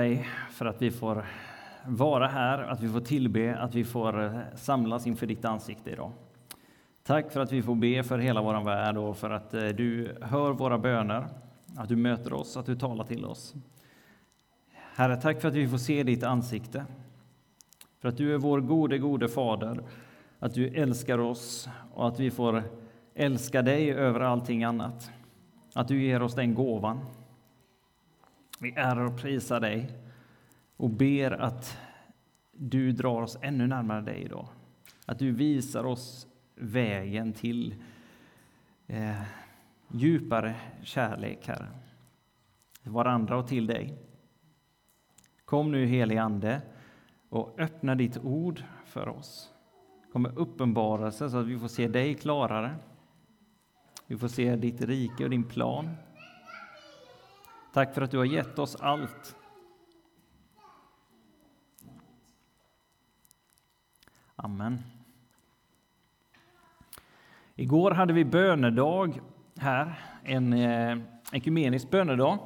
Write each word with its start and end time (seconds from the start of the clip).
dig 0.00 0.28
för 0.50 0.66
att 0.66 0.82
vi 0.82 0.90
får 0.90 1.24
vara 1.86 2.26
här, 2.26 2.58
att 2.58 2.80
vi 2.80 2.88
får 2.88 3.00
tillbe, 3.00 3.58
att 3.58 3.74
vi 3.74 3.84
får 3.84 4.24
eh, 4.24 4.40
samlas 4.56 5.06
inför 5.06 5.26
ditt 5.26 5.44
ansikte 5.44 5.90
idag. 5.90 6.12
Tack 7.02 7.32
för 7.32 7.40
att 7.40 7.52
vi 7.52 7.62
får 7.62 7.74
be 7.74 8.02
för 8.02 8.18
hela 8.18 8.42
vår 8.42 8.64
värld 8.64 8.96
och 8.96 9.16
för 9.16 9.30
att 9.30 9.54
eh, 9.54 9.68
du 9.68 10.16
hör 10.22 10.52
våra 10.52 10.78
böner, 10.78 11.26
att 11.76 11.88
du 11.88 11.96
möter 11.96 12.32
oss, 12.32 12.56
att 12.56 12.66
du 12.66 12.76
talar 12.76 13.04
till 13.04 13.24
oss. 13.24 13.54
Herre, 14.94 15.16
tack 15.16 15.40
för 15.40 15.48
att 15.48 15.54
vi 15.54 15.68
får 15.68 15.78
se 15.78 16.02
ditt 16.02 16.22
ansikte. 16.22 16.84
För 18.00 18.08
att 18.08 18.16
du 18.16 18.34
är 18.34 18.38
vår 18.38 18.60
gode, 18.60 18.98
gode 18.98 19.28
Fader, 19.28 19.80
att 20.38 20.54
du 20.54 20.68
älskar 20.68 21.18
oss 21.18 21.68
och 21.94 22.08
att 22.08 22.20
vi 22.20 22.30
får 22.30 22.62
älska 23.14 23.62
dig 23.62 23.92
över 23.92 24.20
allting 24.20 24.64
annat. 24.64 25.10
Att 25.74 25.88
du 25.88 26.02
ger 26.02 26.22
oss 26.22 26.34
den 26.34 26.54
gåvan. 26.54 27.00
Vi 28.62 28.72
ärar 28.76 29.04
och 29.04 29.16
prisar 29.16 29.60
dig 29.60 29.90
och 30.76 30.90
ber 30.90 31.30
att 31.30 31.78
du 32.52 32.92
drar 32.92 33.22
oss 33.22 33.38
ännu 33.42 33.66
närmare 33.66 34.00
dig 34.00 34.22
idag. 34.22 34.48
Att 35.06 35.18
du 35.18 35.32
visar 35.32 35.84
oss 35.84 36.26
vägen 36.54 37.32
till 37.32 37.74
eh, 38.86 39.22
djupare 39.88 40.54
kärlek, 40.82 41.48
Herre. 41.48 41.68
Till 42.82 42.92
varandra 42.92 43.36
och 43.36 43.48
till 43.48 43.66
dig. 43.66 43.98
Kom 45.44 45.72
nu, 45.72 45.86
helig 45.86 46.16
Ande, 46.16 46.62
och 47.28 47.60
öppna 47.60 47.94
ditt 47.94 48.18
ord 48.18 48.62
för 48.84 49.08
oss. 49.08 49.50
Kom 50.12 50.22
med 50.22 50.38
uppenbarelse 50.38 51.30
så 51.30 51.38
att 51.38 51.46
vi 51.46 51.58
får 51.58 51.68
se 51.68 51.88
dig 51.88 52.14
klarare. 52.14 52.74
Vi 54.06 54.18
får 54.18 54.28
se 54.28 54.56
ditt 54.56 54.80
rike 54.80 55.24
och 55.24 55.30
din 55.30 55.44
plan. 55.44 55.96
Tack 57.72 57.94
för 57.94 58.02
att 58.02 58.10
du 58.10 58.18
har 58.18 58.24
gett 58.24 58.58
oss 58.58 58.76
allt. 58.76 59.36
Amen. 64.36 64.78
Igår 67.56 67.90
hade 67.90 68.12
vi 68.12 68.24
bönedag 68.24 69.20
här, 69.58 69.94
en 70.24 70.52
eh, 70.52 70.98
ekumenisk 71.32 71.90
bönedag. 71.90 72.38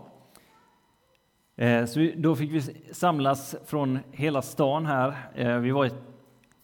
Eh, 1.56 1.84
så 1.84 2.10
då 2.16 2.36
fick 2.36 2.52
vi 2.52 2.60
samlas 2.92 3.56
från 3.66 3.98
hela 4.12 4.42
stan 4.42 4.86
här. 4.86 5.14
Eh, 5.34 5.58
vi 5.58 5.70
var 5.70 5.84
ett, 5.84 6.02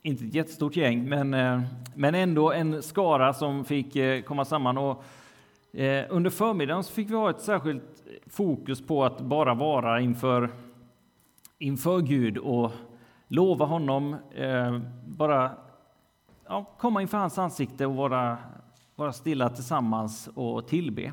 inte 0.02 0.24
ett 0.24 0.34
jättestort 0.34 0.76
gäng, 0.76 1.08
men, 1.08 1.34
eh, 1.34 1.60
men 1.94 2.14
ändå 2.14 2.52
en 2.52 2.82
skara 2.82 3.34
som 3.34 3.64
fick 3.64 3.96
eh, 3.96 4.22
komma 4.22 4.44
samman. 4.44 4.78
Och, 4.78 5.04
eh, 5.72 6.06
under 6.08 6.30
förmiddagen 6.30 6.84
så 6.84 6.92
fick 6.92 7.10
vi 7.10 7.14
ha 7.14 7.30
ett 7.30 7.40
särskilt 7.40 7.99
fokus 8.26 8.86
på 8.86 9.04
att 9.04 9.20
bara 9.20 9.54
vara 9.54 10.00
inför, 10.00 10.50
inför 11.58 12.00
Gud 12.00 12.38
och 12.38 12.72
lova 13.28 13.64
honom, 13.64 14.16
eh, 14.34 14.78
bara 15.06 15.50
ja, 16.46 16.64
komma 16.78 17.02
inför 17.02 17.18
hans 17.18 17.38
ansikte 17.38 17.86
och 17.86 17.94
vara, 17.94 18.38
vara 18.96 19.12
stilla 19.12 19.48
tillsammans 19.48 20.28
och 20.34 20.68
tillbe. 20.68 21.12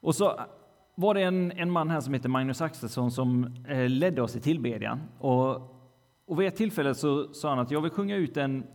Och 0.00 0.14
så 0.14 0.40
var 0.94 1.14
det 1.14 1.22
en, 1.22 1.52
en 1.52 1.70
man 1.70 1.90
här 1.90 2.00
som 2.00 2.14
heter 2.14 2.28
Magnus 2.28 2.60
Axelsson 2.60 3.10
som 3.10 3.54
eh, 3.68 3.88
ledde 3.88 4.22
oss 4.22 4.36
i 4.36 4.40
tillbedjan. 4.40 5.00
Och, 5.18 5.54
och 6.26 6.40
vid 6.40 6.48
ett 6.48 6.56
tillfälle 6.56 6.94
så 6.94 7.34
sa 7.34 7.48
han 7.48 7.58
att 7.58 7.70
jag 7.70 7.80
vill 7.80 7.90
sjunga 7.90 8.16
ut 8.16 8.36
en 8.36 8.66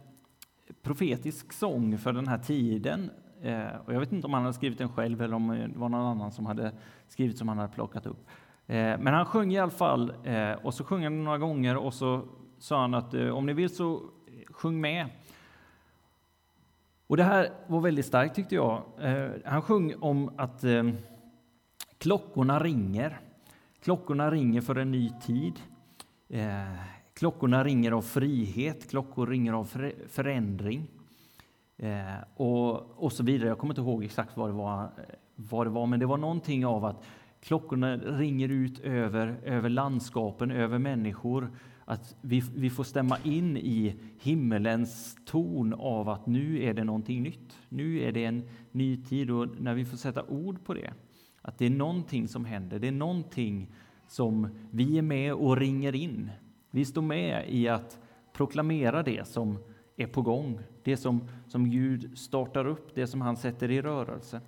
profetisk 0.82 1.54
sång 1.54 1.98
för 1.98 2.14
den 2.14 2.28
här 2.28 2.38
tiden 2.38 3.12
Eh, 3.42 3.76
och 3.86 3.94
jag 3.94 4.00
vet 4.00 4.12
inte 4.12 4.28
om 4.28 4.34
han 4.34 4.44
hade 4.44 4.54
skrivit 4.54 4.78
den 4.78 4.90
själv 4.90 5.22
eller 5.22 5.36
om 5.36 5.50
eh, 5.52 5.68
det 5.68 5.80
var 5.80 5.90
någon 5.90 6.06
annan 6.06 6.32
som 6.32 6.46
hade 6.46 6.72
skrivit 7.08 7.38
som 7.38 7.48
han 7.48 7.58
hade 7.58 7.74
plockat 7.74 8.06
upp. 8.06 8.28
Eh, 8.68 9.00
men 9.00 9.08
han 9.08 9.26
sjöng 9.26 9.54
i 9.54 9.60
alla 9.60 9.72
fall, 9.72 10.14
eh, 10.24 10.52
och 10.52 10.74
så 10.74 10.84
sjöng 10.84 11.04
han 11.04 11.24
några 11.24 11.38
gånger 11.38 11.78
och 11.78 11.94
så 11.94 12.22
sa 12.60 12.82
han 12.82 12.94
att 12.94 13.14
eh, 13.14 13.30
om 13.30 13.46
ni 13.46 13.54
vill 13.54 13.76
så 13.76 13.94
eh, 13.94 14.54
sjung 14.54 14.82
med. 14.82 15.06
Och 17.08 17.18
det 17.18 17.24
här 17.24 17.50
var 17.68 17.82
väldigt 17.82 18.06
starkt 18.06 18.36
tyckte 18.36 18.56
jag. 18.56 18.84
Han 19.46 19.62
sjöng 19.62 19.94
om 20.00 20.32
att 20.38 20.64
klockorna 21.98 22.60
ringer. 22.60 23.20
Klockorna 23.84 24.32
ringer 24.32 24.62
för 24.62 24.76
en 24.76 24.92
ny 24.92 25.10
tid. 25.10 25.54
Klockorna 27.14 27.64
ringer 27.64 27.92
av 27.92 28.02
frihet, 28.02 28.90
klockor 28.90 29.28
ringer 29.28 29.54
av 29.54 29.66
förändring. 30.08 30.88
Eh, 31.82 32.24
och, 32.36 33.04
och 33.04 33.12
så 33.12 33.24
vidare. 33.24 33.50
Jag 33.50 33.58
kommer 33.58 33.74
inte 33.74 33.82
ihåg 33.82 34.04
exakt 34.04 34.38
vad 34.38 34.50
det, 34.50 34.54
var, 34.54 34.90
vad 35.36 35.66
det 35.66 35.70
var, 35.70 35.86
men 35.86 36.00
det 36.00 36.06
var 36.06 36.18
någonting 36.18 36.66
av 36.66 36.86
att 36.86 37.04
klockorna 37.42 37.98
ringer 37.98 38.50
ut 38.50 38.80
över, 38.80 39.40
över 39.44 39.70
landskapen, 39.70 40.52
över 40.52 40.78
människor. 40.78 41.52
Att 41.86 42.16
vi, 42.22 42.44
vi 42.56 42.70
får 42.70 42.84
stämma 42.84 43.18
in 43.24 43.58
i 43.58 43.96
himmelens 44.20 45.18
ton 45.26 45.74
av 45.74 46.10
att 46.10 46.28
nu 46.28 46.64
är 46.64 46.74
det 46.74 46.84
någonting 46.84 47.24
nytt. 47.24 47.58
Nu 47.70 48.00
är 48.02 48.12
det 48.12 48.26
en 48.26 48.50
ny 48.72 49.04
tid 49.04 49.32
och 49.32 49.48
när 49.62 49.74
vi 49.74 49.86
får 49.86 49.98
sätta 49.98 50.24
ord 50.24 50.66
på 50.66 50.74
det, 50.74 50.94
att 51.42 51.58
det 51.58 51.66
är 51.66 51.70
någonting 51.70 52.28
som 52.28 52.46
händer. 52.46 52.80
Det 52.80 52.88
är 52.88 52.92
någonting 52.92 53.72
som 54.08 54.48
vi 54.72 54.98
är 54.98 55.02
med 55.02 55.34
och 55.34 55.58
ringer 55.58 55.96
in. 55.96 56.32
Vi 56.72 56.86
står 56.86 57.02
med 57.02 57.46
i 57.50 57.68
att 57.68 58.00
proklamera 58.34 59.04
det 59.04 59.28
som 59.28 59.58
är 59.98 60.08
på 60.08 60.22
gång. 60.22 60.60
Det 60.84 60.98
som, 60.98 61.22
som 61.48 61.70
Gud 61.70 62.18
startar 62.18 62.66
upp, 62.66 62.96
det 62.96 63.08
som 63.08 63.22
han 63.22 63.38
sätter 63.38 63.72
i 63.72 63.82
rörelse. 63.82 64.42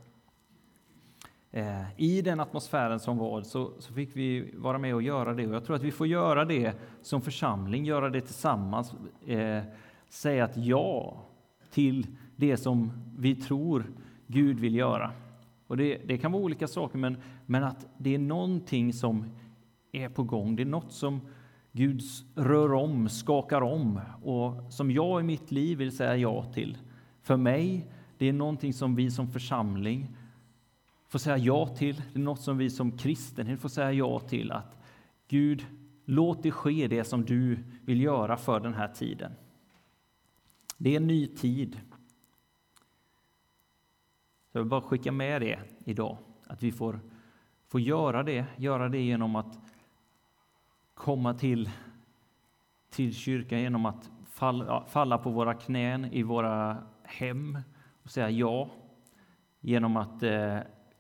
Eh, 1.52 1.84
I 1.98 2.22
den 2.22 2.40
atmosfären 2.40 3.00
som 3.00 3.18
var 3.18 3.42
så, 3.42 3.72
så 3.80 3.94
fick 3.94 4.16
vi 4.16 4.52
vara 4.56 4.78
med 4.78 4.96
och 4.96 5.02
göra 5.02 5.34
det. 5.34 5.48
Och 5.48 5.56
jag 5.56 5.66
tror 5.66 5.76
att 5.76 5.84
vi 5.84 5.92
får 5.92 6.08
göra 6.08 6.46
det 6.46 6.74
som 7.02 7.22
församling, 7.22 7.86
göra 7.86 8.10
det 8.10 8.22
tillsammans. 8.22 8.94
Eh, 9.28 9.64
säga 10.10 10.46
ett 10.46 10.58
ja 10.58 11.18
till 11.72 12.08
det 12.36 12.58
som 12.58 12.92
vi 13.18 13.36
tror 13.36 13.86
Gud 14.28 14.60
vill 14.60 14.76
göra. 14.76 15.12
Och 15.68 15.78
det, 15.78 16.02
det, 16.06 16.18
kan 16.18 16.32
vara 16.32 16.44
olika 16.44 16.68
saker, 16.68 16.98
men, 16.98 17.18
men 17.46 17.64
att 17.64 17.88
det 17.98 18.16
är 18.16 18.20
någonting 18.20 18.94
som 18.94 19.26
är 19.92 20.10
på 20.10 20.24
gång. 20.24 20.56
Det 20.56 20.64
är 20.64 20.66
något 20.66 20.92
som 20.92 21.22
Gud 21.76 22.02
rör 22.36 22.74
om, 22.74 23.10
skakar 23.10 23.62
om 23.62 24.00
och 24.24 24.74
som 24.74 24.92
jag 24.92 25.22
i 25.22 25.24
mitt 25.24 25.52
liv 25.52 25.78
vill 25.78 25.98
säga 25.98 26.18
ja 26.18 26.44
till. 26.54 26.78
För 27.22 27.38
mig, 27.38 27.92
det 28.18 28.30
är 28.30 28.34
någonting 28.34 28.74
som 28.74 28.96
vi 28.96 29.12
som 29.12 29.32
församling 29.32 30.16
får 31.08 31.20
säga 31.20 31.38
ja 31.38 31.68
till. 31.68 31.96
Det 31.96 32.20
är 32.20 32.24
något 32.24 32.42
som 32.42 32.58
vi 32.58 32.70
som 32.70 32.98
kristenhet 32.98 33.60
får 33.60 33.70
säga 33.70 33.92
ja 33.92 34.20
till. 34.20 34.52
Att 34.52 34.78
Gud, 35.28 35.66
låt 36.06 36.44
det 36.44 36.52
ske 36.52 36.88
det 36.88 37.04
som 37.04 37.26
du 37.26 37.60
vill 37.82 38.02
göra 38.02 38.38
för 38.38 38.60
den 38.60 38.74
här 38.74 38.88
tiden. 38.88 39.32
Det 40.78 40.94
är 40.94 40.98
en 40.98 41.08
ny 41.08 41.28
tid. 41.28 41.80
Så 44.52 44.58
jag 44.58 44.62
vill 44.62 44.70
bara 44.70 44.82
skicka 44.82 45.12
med 45.12 45.42
det 45.42 45.60
idag, 45.86 46.18
att 46.48 46.64
vi 46.64 46.72
får, 46.72 47.00
får 47.68 47.82
göra 47.82 48.24
det, 48.24 48.46
göra 48.58 48.90
det 48.90 49.02
genom 49.02 49.36
att 49.36 49.60
komma 51.04 51.34
till, 51.34 51.70
till 52.90 53.14
kyrkan 53.14 53.60
genom 53.60 53.86
att 53.86 54.12
falla, 54.26 54.86
falla 54.86 55.18
på 55.18 55.30
våra 55.30 55.54
knän 55.54 56.06
i 56.06 56.24
våra 56.24 56.84
hem 57.04 57.60
och 58.04 58.10
säga 58.10 58.30
ja. 58.30 58.70
Genom 59.60 59.98
att 59.98 60.24
eh, 60.24 60.60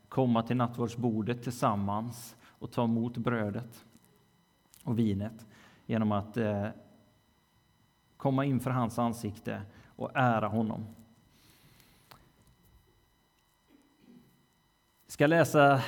komma 0.09 0.44
till 0.44 0.58
nattvardsbordet 0.58 1.44
tillsammans 1.44 2.36
och 2.46 2.72
ta 2.72 2.84
emot 2.84 3.18
brödet 3.18 3.86
och 4.84 5.00
vinet. 5.00 5.47
Genom 5.86 6.12
att 6.12 6.38
eh, 6.38 6.68
komma 8.18 8.46
inför 8.46 8.72
hans 8.72 9.00
ansikte 9.00 9.62
och 9.96 10.12
ära 10.13 10.47
honom. 10.47 10.86
Jag 15.06 15.12
ska 15.12 15.28
läsa 15.28 15.81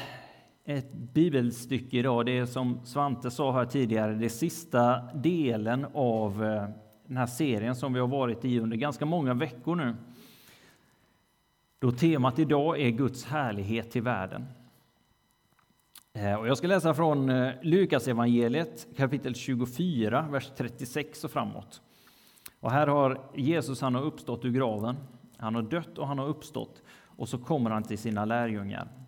ett 0.65 0.93
bibelstycke 0.93 1.97
idag. 1.97 2.25
Det 2.25 2.37
är 2.37 2.45
som 2.45 2.85
Svante 2.85 3.31
sa 3.31 3.51
här 3.51 3.65
tidigare, 3.65 4.13
det 4.13 4.29
sista 4.29 5.01
delen 5.13 5.85
av 5.93 6.43
eh, 6.43 6.67
den 7.07 7.17
här 7.17 7.27
serien 7.27 7.75
som 7.75 7.93
vi 7.93 7.99
har 7.99 8.07
varit 8.07 8.45
i 8.45 8.59
under 8.59 8.77
ganska 8.77 9.05
många 9.05 9.33
veckor 9.33 9.75
nu. 9.75 9.95
Då 11.79 11.91
temat 11.91 12.39
idag 12.39 12.81
är 12.81 12.89
Guds 12.89 13.25
härlighet 13.25 13.91
till 13.91 14.01
världen. 14.01 14.45
Eh, 16.13 16.35
och 16.35 16.47
jag 16.47 16.57
ska 16.57 16.67
läsa 16.67 16.93
från 16.93 17.29
eh, 17.29 17.53
Lukas 17.61 18.07
evangeliet 18.07 18.87
kapitel 18.97 19.35
24, 19.35 20.27
vers 20.31 20.51
36 20.57 21.23
och 21.23 21.31
framåt. 21.31 21.81
Och 22.59 22.71
här 22.71 22.87
har 22.87 23.21
Jesus 23.35 23.81
han 23.81 23.95
har 23.95 24.01
uppstått 24.01 24.45
ur 24.45 24.51
graven. 24.51 24.95
Han 25.37 25.55
har 25.55 25.61
dött 25.61 25.97
och 25.97 26.07
han 26.07 26.19
har 26.19 26.27
uppstått. 26.27 26.83
Och 27.17 27.29
så 27.29 27.37
kommer 27.37 27.69
han 27.69 27.83
till 27.83 27.97
sina 27.97 28.25
lärjungar 28.25 29.04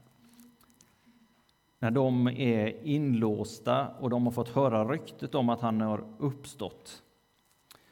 när 1.87 1.91
de 1.91 2.27
är 2.27 2.85
inlåsta 2.85 3.87
och 3.87 4.09
de 4.09 4.25
har 4.25 4.31
fått 4.31 4.49
höra 4.49 4.91
ryktet 4.91 5.35
om 5.35 5.49
att 5.49 5.61
han 5.61 5.81
har 5.81 6.03
uppstått, 6.17 7.03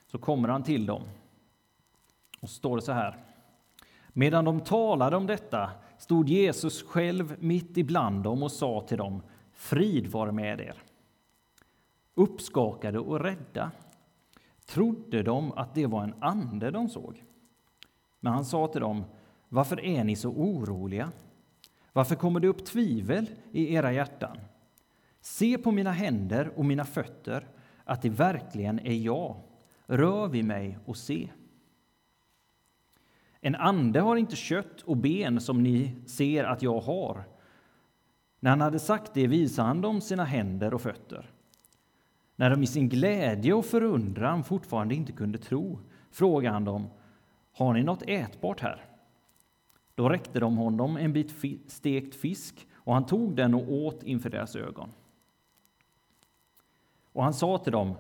så 0.08 0.18
kommer 0.18 0.50
han 0.50 0.64
till 0.64 0.86
dem. 0.86 1.02
Och 2.40 2.50
står 2.50 2.76
det 2.76 2.82
så 2.82 2.92
här. 2.92 3.18
Medan 4.10 4.46
de 4.46 4.60
talade 4.60 5.18
om 5.18 5.28
detta 5.28 5.72
stod 5.98 6.30
Jesus 6.30 6.84
själv 6.84 7.36
mitt 7.40 7.78
ibland 7.78 8.24
dem 8.24 8.44
och 8.44 8.52
sa 8.52 8.82
till 8.82 8.98
dem, 8.98 9.22
frid 9.54 10.08
vare 10.08 10.32
med 10.32 10.60
er. 10.60 10.84
uppskakade 12.16 13.00
och 13.00 13.20
rädda. 13.20 13.72
Trodde 14.66 15.24
de 15.24 15.52
att 15.52 15.74
det 15.74 15.86
var 15.86 16.04
en 16.04 16.16
ande 16.20 16.72
de 16.72 16.90
såg? 16.90 17.24
Men 18.20 18.34
han 18.34 18.46
sa 18.46 18.68
till 18.68 18.82
dem, 18.82 19.04
varför 19.50 19.86
är 19.86 20.04
ni 20.04 20.16
så 20.16 20.30
oroliga? 20.30 21.12
Varför 21.96 22.16
kommer 22.16 22.40
det 22.40 22.48
upp 22.48 22.66
tvivel 22.66 23.30
i 23.52 23.74
era 23.74 23.94
hjärtan? 23.94 24.38
Se 25.22 25.58
på 25.58 25.72
mina 25.72 25.92
händer 25.92 26.52
och 26.56 26.66
mina 26.66 26.86
fötter, 26.86 27.48
att 27.84 28.02
det 28.02 28.10
verkligen 28.10 28.80
är 28.80 28.94
jag. 28.94 29.36
Rör 29.86 30.28
vid 30.28 30.46
mig 30.46 30.78
och 30.86 30.98
se. 30.98 31.30
En 33.42 33.56
ande 33.56 34.00
har 34.00 34.16
inte 34.16 34.36
kött 34.36 34.82
och 34.82 34.98
ben 34.98 35.42
som 35.42 35.64
ni 35.64 35.96
ser 36.06 36.44
att 36.44 36.62
jag 36.62 36.80
har. 36.80 37.24
När 38.40 38.50
han 38.50 38.62
hade 38.62 38.80
sagt 38.80 39.14
det 39.14 39.28
visade 39.28 39.68
han 39.68 39.82
dem 39.82 40.02
sina 40.02 40.24
händer 40.24 40.74
och 40.74 40.82
fötter. 40.82 41.32
När 42.36 42.50
de 42.50 42.64
i 42.64 42.68
sin 42.68 42.90
glädje 42.90 43.54
och 43.54 43.66
förundran 43.66 44.44
fortfarande 44.44 44.96
inte 44.96 45.12
kunde 45.12 45.38
tro 45.38 45.80
frågade 46.12 46.54
han 46.54 46.66
dem, 46.66 46.88
har 47.52 47.74
ni 47.74 47.84
något 47.84 48.04
ätbart 48.08 48.62
här? 48.62 48.95
Då 49.96 50.10
räckte 50.10 50.40
de 50.40 50.58
honom 50.58 50.98
en 50.98 51.14
bit 51.14 51.36
stekt 51.68 52.16
fisk 52.16 52.68
och 52.74 52.94
han 52.94 53.06
tog 53.06 53.36
den 53.36 53.54
och 53.54 53.74
åt 53.74 54.04
inför 54.04 54.30
deras 54.30 54.56
ögon. 54.56 54.90
Och 57.12 57.24
han 57.24 57.34
sa 57.34 57.58
till 57.58 57.72
dem, 57.72 57.96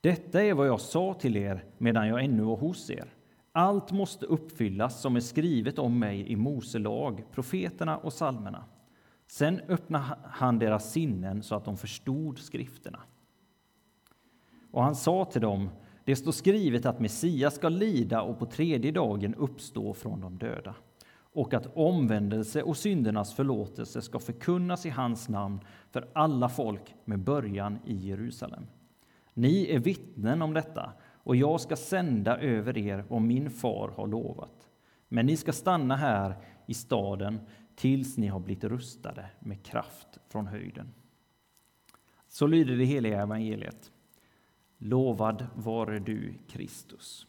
detta 0.00 0.42
är 0.42 0.54
vad 0.54 0.66
jag 0.66 0.80
sa 0.80 1.14
till 1.14 1.36
er 1.36 1.64
medan 1.78 2.08
jag 2.08 2.24
ännu 2.24 2.42
var 2.42 2.56
hos 2.56 2.90
er. 2.90 3.14
Allt 3.52 3.92
måste 3.92 4.26
uppfyllas 4.26 5.00
som 5.00 5.16
är 5.16 5.20
skrivet 5.20 5.78
om 5.78 5.98
mig 5.98 6.32
i 6.32 6.36
Mose 6.36 6.78
lag, 6.78 7.24
profeterna 7.32 7.98
och 7.98 8.12
salmerna. 8.12 8.64
Sen 9.26 9.60
öppnade 9.68 10.04
han 10.24 10.58
deras 10.58 10.92
sinnen 10.92 11.42
så 11.42 11.54
att 11.54 11.64
de 11.64 11.76
förstod 11.76 12.38
skrifterna. 12.38 13.00
Och 14.70 14.82
han 14.82 14.94
sa 14.94 15.24
till 15.24 15.40
dem, 15.40 15.70
det 16.08 16.16
står 16.16 16.32
skrivet 16.32 16.86
att 16.86 17.00
Messias 17.00 17.54
ska 17.54 17.68
lida 17.68 18.22
och 18.22 18.38
på 18.38 18.46
tredje 18.46 18.92
dagen 18.92 19.34
uppstå 19.34 19.94
från 19.94 20.20
de 20.20 20.38
döda 20.38 20.74
och 21.10 21.54
att 21.54 21.76
omvändelse 21.76 22.62
och 22.62 22.76
syndernas 22.76 23.34
förlåtelse 23.34 24.02
ska 24.02 24.18
förkunnas 24.18 24.86
i 24.86 24.90
hans 24.90 25.28
namn 25.28 25.60
för 25.90 26.08
alla 26.12 26.48
folk 26.48 26.94
med 27.04 27.18
början 27.18 27.78
i 27.86 27.94
Jerusalem. 27.94 28.66
Ni 29.34 29.70
är 29.70 29.78
vittnen 29.78 30.42
om 30.42 30.54
detta, 30.54 30.92
och 31.06 31.36
jag 31.36 31.60
ska 31.60 31.76
sända 31.76 32.38
över 32.38 32.78
er 32.78 33.04
vad 33.08 33.22
min 33.22 33.50
far 33.50 33.88
har 33.96 34.06
lovat. 34.06 34.68
Men 35.08 35.26
ni 35.26 35.36
ska 35.36 35.52
stanna 35.52 35.96
här 35.96 36.36
i 36.66 36.74
staden 36.74 37.40
tills 37.76 38.18
ni 38.18 38.26
har 38.26 38.40
blivit 38.40 38.64
rustade 38.64 39.26
med 39.40 39.62
kraft 39.62 40.18
från 40.28 40.46
höjden. 40.46 40.94
Så 42.28 42.46
lyder 42.46 42.76
det 42.76 42.84
heliga 42.84 43.22
evangeliet. 43.22 43.92
Lovad 44.78 45.46
vare 45.54 45.98
du, 45.98 46.34
Kristus. 46.48 47.26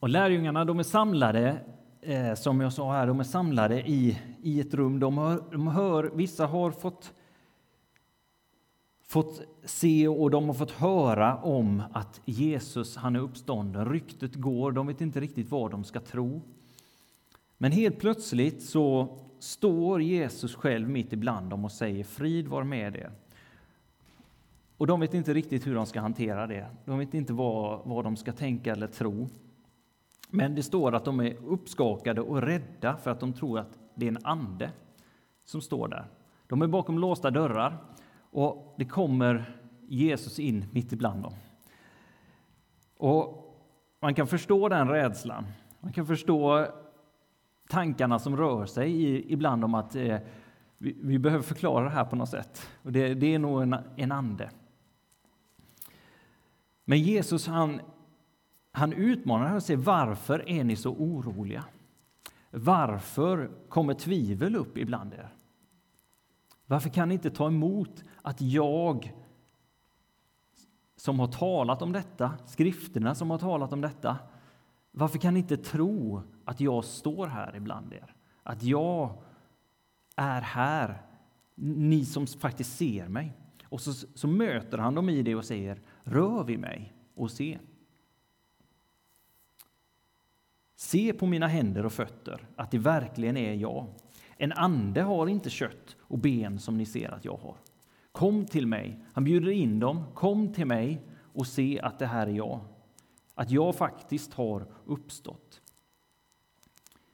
Och 0.00 0.08
lärjungarna 0.08 0.64
de 0.64 0.78
är 0.78 0.82
samlade, 0.82 1.60
eh, 2.00 2.34
som 2.34 2.60
jag 2.60 2.72
sa 2.72 2.92
här, 2.92 3.06
de 3.06 3.20
är 3.20 3.24
samlade 3.24 3.88
i, 3.88 4.18
i 4.42 4.60
ett 4.60 4.74
rum. 4.74 5.00
De 5.00 5.18
hör, 5.18 5.44
de 5.50 5.66
hör, 5.66 6.10
vissa 6.14 6.46
har 6.46 6.70
fått, 6.70 7.14
fått 9.06 9.40
se 9.64 10.08
och 10.08 10.30
de 10.30 10.46
har 10.46 10.54
fått 10.54 10.70
höra 10.70 11.36
om 11.36 11.82
att 11.92 12.20
Jesus 12.24 12.96
han 12.96 13.16
är 13.16 13.20
uppstånden. 13.20 13.92
Ryktet 13.92 14.34
går, 14.34 14.72
de 14.72 14.86
vet 14.86 15.00
inte 15.00 15.20
riktigt 15.20 15.50
vad 15.50 15.70
de 15.70 15.84
ska 15.84 16.00
tro. 16.00 16.42
Men 17.56 17.72
helt 17.72 17.98
plötsligt 17.98 18.62
så 18.62 19.18
står 19.38 20.02
Jesus 20.02 20.54
själv 20.54 20.88
mitt 20.88 21.12
ibland 21.12 21.50
dem 21.50 21.64
och 21.64 21.72
säger 21.72 22.04
frid 22.04 22.48
var 22.48 22.64
med 22.64 22.96
er. 22.96 23.10
Och 24.76 24.86
de 24.86 25.00
vet 25.00 25.14
inte 25.14 25.34
riktigt 25.34 25.66
hur 25.66 25.74
de 25.74 25.86
ska 25.86 26.00
hantera 26.00 26.46
det. 26.46 26.66
De 26.84 26.98
vet 26.98 27.14
inte 27.14 27.32
vad, 27.32 27.80
vad 27.84 28.04
de 28.04 28.16
ska 28.16 28.32
tänka 28.32 28.72
eller 28.72 28.86
tro. 28.86 29.28
Men 30.30 30.54
det 30.54 30.62
står 30.62 30.94
att 30.94 31.04
de 31.04 31.20
är 31.20 31.36
uppskakade 31.44 32.20
och 32.20 32.42
rädda 32.42 32.96
för 32.96 33.10
att 33.10 33.20
de 33.20 33.32
tror 33.32 33.58
att 33.58 33.78
det 33.94 34.06
är 34.06 34.10
en 34.10 34.24
ande 34.24 34.70
som 35.44 35.60
står 35.60 35.88
där. 35.88 36.06
De 36.46 36.62
är 36.62 36.66
bakom 36.66 36.98
låsta 36.98 37.30
dörrar 37.30 37.78
och 38.30 38.74
det 38.78 38.84
kommer 38.84 39.58
Jesus 39.88 40.38
in 40.38 40.64
mitt 40.72 40.92
ibland 40.92 41.22
dem. 41.22 41.32
Och 42.96 43.44
man 44.00 44.14
kan 44.14 44.26
förstå 44.26 44.68
den 44.68 44.88
rädslan. 44.88 45.46
Man 45.80 45.92
kan 45.92 46.06
förstå 46.06 46.66
tankarna 47.68 48.18
som 48.18 48.36
rör 48.36 48.66
sig 48.66 49.32
ibland 49.32 49.64
om 49.64 49.74
att 49.74 49.96
eh, 49.96 50.18
vi, 50.78 50.96
vi, 51.00 51.18
behöver 51.18 51.42
förklara 51.42 51.84
det 51.84 51.90
här 51.90 52.04
på 52.04 52.16
något 52.16 52.28
sätt. 52.28 52.68
Och 52.82 52.92
det, 52.92 53.14
det 53.14 53.34
är 53.34 53.38
nog 53.38 53.62
en, 53.62 53.76
en 53.96 54.12
ande. 54.12 54.50
Men 56.84 56.98
Jesus 56.98 57.46
han 57.46 57.80
han 58.78 58.92
utmanar 58.92 59.56
och 59.56 59.62
säger 59.62 59.80
varför 59.80 60.48
är 60.48 60.64
ni 60.64 60.76
så 60.76 60.90
oroliga? 60.90 61.64
Varför 62.50 63.50
kommer 63.68 63.94
tvivel 63.94 64.56
upp 64.56 64.78
ibland 64.78 65.14
er? 65.14 65.28
Varför 66.66 66.88
kan 66.90 67.08
ni 67.08 67.14
inte 67.14 67.30
ta 67.30 67.46
emot 67.46 68.04
att 68.22 68.40
jag 68.40 69.14
som 70.96 71.20
har 71.20 71.26
talat 71.26 71.82
om 71.82 71.92
detta, 71.92 72.32
skrifterna 72.46 73.14
som 73.14 73.30
har 73.30 73.38
talat 73.38 73.72
om 73.72 73.80
detta, 73.80 74.16
varför 74.98 75.18
kan 75.18 75.34
ni 75.34 75.40
inte 75.40 75.56
tro 75.56 76.22
att 76.44 76.60
jag 76.60 76.84
står 76.84 77.26
här 77.26 77.56
ibland 77.56 77.92
er? 77.92 78.14
Att 78.42 78.62
jag 78.62 79.22
är 80.16 80.40
här, 80.40 81.02
ni 81.54 82.04
som 82.04 82.26
faktiskt 82.26 82.76
ser 82.76 83.08
mig. 83.08 83.32
Och 83.64 83.80
så, 83.80 83.92
så 84.14 84.28
möter 84.28 84.78
han 84.78 84.94
dem 84.94 85.08
i 85.08 85.22
det 85.22 85.34
och 85.34 85.44
säger, 85.44 85.80
rör 86.02 86.44
vid 86.44 86.58
mig 86.58 86.92
och 87.14 87.30
se. 87.30 87.58
Se 90.76 91.12
på 91.12 91.26
mina 91.26 91.46
händer 91.46 91.86
och 91.86 91.92
fötter, 91.92 92.48
att 92.56 92.70
det 92.70 92.78
verkligen 92.78 93.36
är 93.36 93.54
jag. 93.54 93.86
En 94.36 94.52
ande 94.52 95.02
har 95.02 95.26
inte 95.26 95.50
kött 95.50 95.96
och 96.00 96.18
ben 96.18 96.58
som 96.58 96.78
ni 96.78 96.86
ser 96.86 97.10
att 97.10 97.24
jag 97.24 97.36
har. 97.36 97.56
Kom 98.12 98.46
till 98.46 98.66
mig. 98.66 99.04
Han 99.12 99.24
bjuder 99.24 99.50
in 99.50 99.80
dem. 99.80 100.04
Kom 100.14 100.52
till 100.52 100.66
mig 100.66 101.02
och 101.32 101.46
se 101.46 101.80
att 101.80 101.98
det 101.98 102.06
här 102.06 102.26
är 102.26 102.32
jag. 102.32 102.60
Att 103.38 103.50
jag 103.50 103.74
faktiskt 103.76 104.34
har 104.34 104.66
uppstått. 104.86 105.60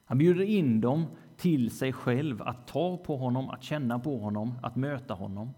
Han 0.05 0.19
bjuder 0.19 0.43
in 0.43 0.81
dem 0.81 1.07
till 1.37 1.71
sig 1.71 1.93
själv, 1.93 2.43
att 2.43 2.67
ta 2.67 2.97
på 2.97 3.17
honom, 3.17 3.51
att 3.51 3.63
känna 3.63 3.99
på 3.99 4.19
honom, 4.19 4.59
att 4.63 4.77
möta 4.77 5.15
honom. 5.15 5.55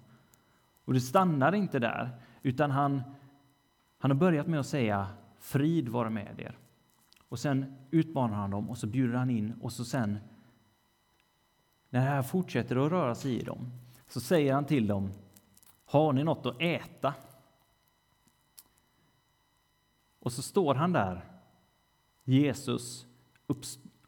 Och 0.84 0.94
det 0.94 1.00
stannar 1.00 1.54
inte 1.54 1.78
där, 1.78 2.10
utan 2.42 2.70
han, 2.70 3.02
han 3.98 4.10
har 4.10 4.18
börjat 4.18 4.46
med 4.46 4.60
att 4.60 4.66
säga 4.66 5.08
frid 5.38 5.88
vare 5.88 6.10
med 6.10 6.40
er. 6.40 6.58
Och 7.28 7.38
sen 7.38 7.76
utmanar 7.90 8.36
han 8.36 8.50
dem 8.50 8.70
och 8.70 8.78
så 8.78 8.86
bjuder 8.86 9.18
han 9.18 9.30
in 9.30 9.54
och 9.62 9.72
så 9.72 9.84
sen 9.84 10.18
när 11.90 12.00
det 12.00 12.06
här 12.06 12.22
fortsätter 12.22 12.76
att 12.76 12.92
röra 12.92 13.14
sig 13.14 13.40
i 13.40 13.42
dem 13.42 13.72
så 14.08 14.20
säger 14.20 14.54
han 14.54 14.64
till 14.64 14.86
dem 14.86 15.10
Har 15.84 16.12
ni 16.12 16.24
något 16.24 16.46
att 16.46 16.62
äta? 16.62 17.14
Och 20.26 20.32
så 20.32 20.42
står 20.42 20.74
han 20.74 20.92
där, 20.92 21.24
Jesus 22.24 23.06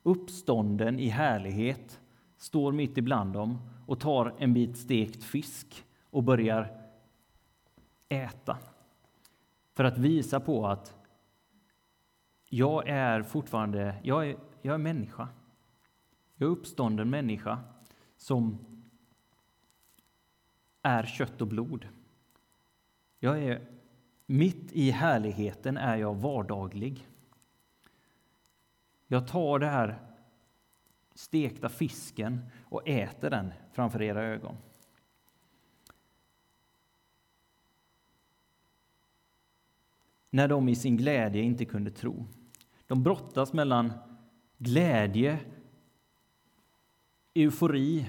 uppstånden 0.02 0.98
i 0.98 1.08
härlighet, 1.08 2.00
står 2.36 2.72
mitt 2.72 2.98
ibland 2.98 3.32
dem 3.32 3.58
och 3.86 4.00
tar 4.00 4.34
en 4.38 4.54
bit 4.54 4.78
stekt 4.78 5.24
fisk 5.24 5.84
och 6.10 6.22
börjar 6.22 6.90
äta. 8.08 8.58
För 9.74 9.84
att 9.84 9.98
visa 9.98 10.40
på 10.40 10.66
att 10.66 10.94
jag 12.48 12.88
är 12.88 13.22
fortfarande 13.22 13.94
jag 14.02 14.28
är, 14.28 14.36
jag 14.62 14.74
är 14.74 14.78
människa. 14.78 15.28
Jag 16.34 16.46
är 16.46 16.52
uppstånden 16.52 17.10
människa 17.10 17.58
som 18.16 18.58
är 20.82 21.06
kött 21.06 21.40
och 21.40 21.48
blod. 21.48 21.88
Jag 23.18 23.42
är 23.42 23.77
mitt 24.30 24.72
i 24.72 24.90
härligheten 24.90 25.76
är 25.76 25.96
jag 25.96 26.14
vardaglig. 26.14 27.08
Jag 29.06 29.28
tar 29.28 29.58
den 29.58 29.70
här 29.70 29.98
stekta 31.14 31.68
fisken 31.68 32.44
och 32.62 32.88
äter 32.88 33.30
den 33.30 33.52
framför 33.72 34.02
era 34.02 34.22
ögon. 34.22 34.56
När 40.30 40.48
de 40.48 40.68
i 40.68 40.76
sin 40.76 40.96
glädje 40.96 41.42
inte 41.42 41.64
kunde 41.64 41.90
tro. 41.90 42.26
De 42.86 43.02
brottas 43.02 43.52
mellan 43.52 43.92
glädje, 44.58 45.38
eufori 47.34 48.08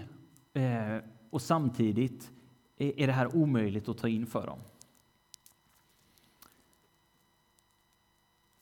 eh, 0.53 0.97
och 1.29 1.41
samtidigt 1.41 2.31
är 2.77 3.07
det 3.07 3.13
här 3.13 3.35
omöjligt 3.35 3.89
att 3.89 3.97
ta 3.97 4.07
in 4.07 4.25
för 4.25 4.45
dem. 4.47 4.59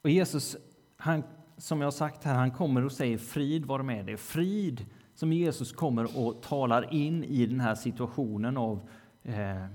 Och 0.07 0.11
Jesus, 0.11 0.57
han, 0.97 1.23
som 1.57 1.81
jag 1.81 1.93
sagt 1.93 2.23
här, 2.23 2.33
han 2.35 2.51
kommer 2.51 2.85
och 2.85 2.91
säger 2.91 3.17
frid 3.17 3.65
var 3.65 3.83
med 3.83 4.05
dig. 4.05 4.17
Frid 4.17 4.85
som 5.13 5.33
Jesus 5.33 5.71
kommer 5.71 6.17
och 6.17 6.41
talar 6.41 6.93
in 6.93 7.23
i 7.23 7.45
den 7.45 7.59
här 7.59 7.75
situationen 7.75 8.57
av 8.57 8.89
eh, 9.23 9.65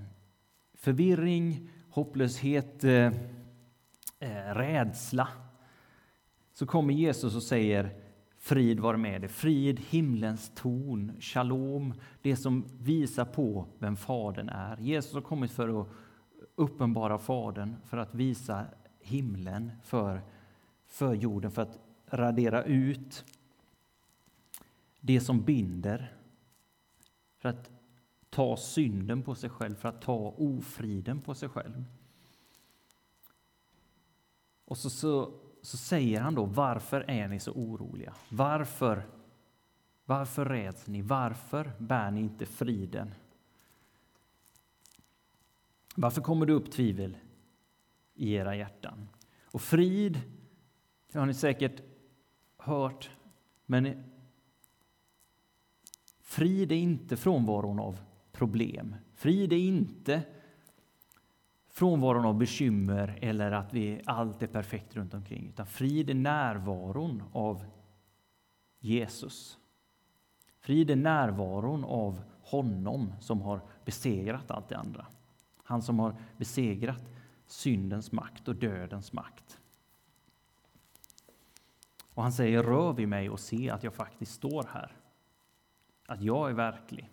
förvirring, 0.74 1.70
hopplöshet, 1.90 2.84
eh, 2.84 3.06
eh 4.18 4.54
rädsla. 4.54 5.28
Så 6.52 6.66
kommer 6.66 6.94
Jesus 6.94 7.36
och 7.36 7.42
säger 7.42 7.90
frid 8.38 8.80
var 8.80 8.96
med 8.96 9.20
dig, 9.20 9.28
frid, 9.28 9.80
himlens 9.80 10.52
ton, 10.54 11.12
shalom, 11.20 11.94
det 12.22 12.36
som 12.36 12.64
visar 12.78 13.24
på 13.24 13.66
vem 13.78 13.96
Fadern 13.96 14.48
är. 14.48 14.76
Jesus 14.76 15.14
har 15.14 15.20
kommit 15.20 15.50
för 15.50 15.80
att 15.80 15.88
uppenbara 16.54 17.18
Fadern, 17.18 17.76
för 17.84 17.96
att 17.96 18.14
visa 18.14 18.66
himlen 19.02 19.72
för, 19.82 20.22
för 20.86 21.14
jorden, 21.14 21.50
för 21.50 21.62
att 21.62 21.78
radera 22.06 22.64
ut 22.64 23.24
det 25.00 25.20
som 25.20 25.44
binder, 25.44 26.16
för 27.38 27.48
att 27.48 27.70
ta 28.30 28.56
synden 28.56 29.22
på 29.22 29.34
sig 29.34 29.50
själv, 29.50 29.74
för 29.74 29.88
att 29.88 30.02
ta 30.02 30.34
ofriden 30.36 31.20
på 31.20 31.34
sig 31.34 31.48
själv. 31.48 31.84
Och 34.64 34.78
så, 34.78 34.90
så, 34.90 35.32
så 35.62 35.76
säger 35.76 36.20
han 36.20 36.34
då, 36.34 36.44
varför 36.44 37.00
är 37.00 37.28
ni 37.28 37.40
så 37.40 37.52
oroliga? 37.52 38.14
Varför, 38.28 39.06
varför 40.04 40.44
räds 40.44 40.86
ni? 40.86 41.02
Varför 41.02 41.72
bär 41.78 42.10
ni 42.10 42.20
inte 42.20 42.46
friden? 42.46 43.14
Varför 45.94 46.20
kommer 46.20 46.46
det 46.46 46.52
upp 46.52 46.70
tvivel 46.70 47.16
i 48.14 48.32
era 48.34 48.56
hjärtan? 48.56 49.08
Och 49.44 49.62
frid, 49.62 50.20
det 51.12 51.18
har 51.18 51.26
ni 51.26 51.34
säkert 51.34 51.82
hört, 52.56 53.10
men 53.66 54.04
frid 56.20 56.72
är 56.72 56.76
inte 56.76 57.16
frånvaron 57.16 57.80
av 57.80 58.00
problem. 58.32 58.96
Frid 59.14 59.52
är 59.52 59.56
inte 59.56 60.22
frånvaron 61.68 62.24
av 62.24 62.38
bekymmer 62.38 63.18
eller 63.22 63.52
att 63.52 63.74
vi, 63.74 64.02
allt 64.06 64.42
är 64.42 64.46
perfekt 64.46 64.96
runt 64.96 65.14
omkring. 65.14 65.48
Utan 65.48 65.66
frid 65.66 66.10
är 66.10 66.14
närvaron 66.14 67.22
av 67.32 67.64
Jesus. 68.80 69.58
Frid 70.60 70.90
är 70.90 70.96
närvaron 70.96 71.84
av 71.84 72.22
honom 72.42 73.12
som 73.20 73.40
har 73.40 73.60
besegrat 73.84 74.50
allt 74.50 74.68
det 74.68 74.76
andra. 74.76 75.06
Han 75.64 75.82
som 75.82 75.98
har 75.98 76.16
besegrat 76.36 77.11
syndens 77.52 78.12
makt 78.12 78.48
och 78.48 78.56
dödens 78.56 79.12
makt. 79.12 79.60
Och 82.14 82.22
han 82.22 82.32
säger, 82.32 82.62
rör 82.62 82.92
vid 82.92 83.08
mig 83.08 83.30
och 83.30 83.40
se 83.40 83.70
att 83.70 83.84
jag 83.84 83.94
faktiskt 83.94 84.32
står 84.32 84.66
här. 84.72 84.96
Att 86.06 86.22
jag 86.22 86.50
är 86.50 86.54
verklig. 86.54 87.10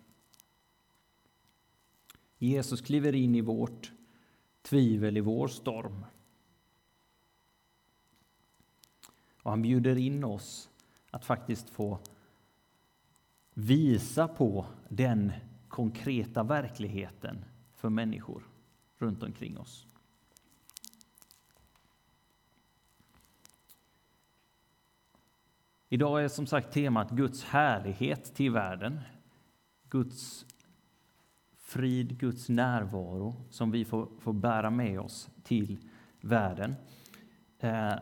Jesus 2.37 2.81
kliver 2.81 3.15
in 3.15 3.35
i 3.35 3.41
vårt 3.41 3.91
tvivel, 4.61 5.17
i 5.17 5.21
vår 5.21 5.47
storm. 5.47 6.05
Och 9.41 9.51
han 9.51 9.61
bjuder 9.61 9.97
in 9.97 10.23
oss 10.23 10.69
att 11.11 11.25
faktiskt 11.25 11.69
få 11.69 11.99
visa 13.53 14.27
på 14.27 14.65
den 14.89 15.31
konkreta 15.67 16.43
verkligheten 16.43 17.45
för 17.73 17.89
människor 17.89 18.43
runt 18.97 19.23
omkring 19.23 19.57
oss. 19.57 19.89
Idag 25.91 26.23
är 26.23 26.27
som 26.27 26.45
sagt 26.45 26.73
temat 26.73 27.11
Guds 27.11 27.43
härlighet 27.43 28.35
till 28.35 28.51
världen. 28.51 28.99
Guds 29.89 30.45
frid, 31.57 32.19
Guds 32.19 32.49
närvaro 32.49 33.35
som 33.49 33.71
vi 33.71 33.85
får, 33.85 34.09
får 34.19 34.33
bära 34.33 34.69
med 34.69 34.99
oss 34.99 35.29
till 35.43 35.77
världen. 36.21 36.75
Eh, 37.59 37.93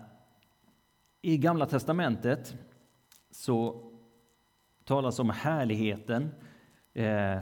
I 1.21 1.37
Gamla 1.37 1.65
testamentet 1.65 2.55
så 3.31 3.83
talas 4.83 5.19
om 5.19 5.29
härligheten. 5.29 6.23
Eh, 6.93 7.39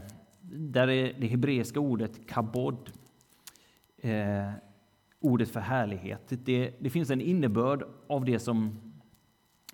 där 0.52 0.90
är 0.90 1.20
det 1.20 1.28
hebreiska 1.28 1.80
ordet 1.80 2.28
kabod, 2.28 2.92
eh, 3.98 4.52
ordet 5.20 5.50
för 5.50 5.60
härlighet. 5.60 6.22
Det, 6.28 6.74
det, 6.80 6.90
finns 6.90 7.10
en 7.10 7.22
innebörd 7.22 7.84
av 8.08 8.26
det 8.26 8.40
som, 8.40 8.85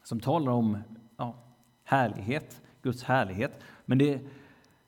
som 0.03 0.19
talar 0.19 0.51
om 0.51 0.77
ja, 1.17 1.35
härlighet, 1.83 2.61
Guds 2.81 3.03
härlighet. 3.03 3.59
Men 3.85 3.97
det, 3.97 4.19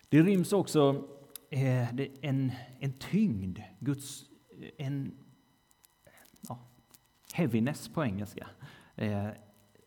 det 0.10 0.22
ryms 0.22 0.53
också 0.53 1.03
eh, 1.50 2.00
en, 2.22 2.51
en 2.79 2.93
tyngd, 2.93 3.60
Guds, 3.79 4.25
eh, 4.62 4.86
en 4.88 5.12
ja, 6.48 6.60
heaviness 7.34 7.89
på 7.89 8.03
engelska, 8.03 8.48
eh, 8.96 9.27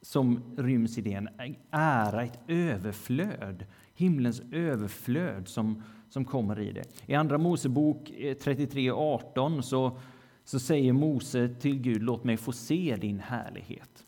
som 0.03 0.55
ryms 0.57 0.99
i 0.99 1.01
det. 1.01 1.15
En 1.15 1.57
ära, 1.71 2.23
ett 2.23 2.39
överflöd, 2.47 3.67
himlens 3.95 4.43
överflöd 4.53 5.49
som, 5.49 5.83
som 6.09 6.25
kommer 6.25 6.61
i 6.61 6.73
det. 6.73 6.85
I 7.07 7.15
Andra 7.15 7.39
Mosebok 7.39 8.11
eh, 8.11 8.35
33.18 8.35 9.61
så, 9.61 9.99
så 10.45 10.61
säger 10.61 10.93
Mose 10.93 11.49
till 11.49 11.79
Gud, 11.79 12.03
låt 12.03 12.25
mig 12.25 12.37
få 12.37 12.53
se 12.53 12.97
din 13.01 13.21
härlighet. 13.21 14.06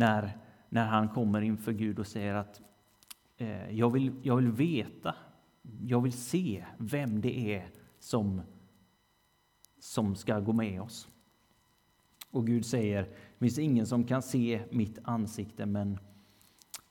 När, 0.00 0.38
när 0.68 0.86
han 0.86 1.08
kommer 1.08 1.42
inför 1.42 1.72
Gud 1.72 1.98
och 1.98 2.06
säger 2.06 2.34
att 2.34 2.60
eh, 3.36 3.70
jag, 3.70 3.90
vill, 3.90 4.12
jag 4.22 4.36
vill 4.36 4.52
veta 4.52 5.14
jag 5.86 6.00
vill 6.00 6.12
se 6.12 6.64
vem 6.78 7.20
det 7.20 7.54
är 7.54 7.70
som, 7.98 8.42
som 9.78 10.16
ska 10.16 10.40
gå 10.40 10.52
med 10.52 10.82
oss. 10.82 11.08
Och 12.30 12.46
Gud 12.46 12.66
säger, 12.66 13.02
det 13.02 13.38
finns 13.38 13.58
ingen 13.58 13.86
som 13.86 14.04
kan 14.04 14.22
se 14.22 14.62
mitt 14.70 14.98
ansikte, 15.02 15.66
men, 15.66 15.98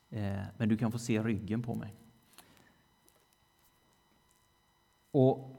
eh, 0.09 0.41
men 0.57 0.69
du 0.69 0.77
kan 0.77 0.91
få 0.91 0.99
se 0.99 1.23
ryggen 1.23 1.61
på 1.61 1.75
mig. 1.75 1.93
Och 5.11 5.55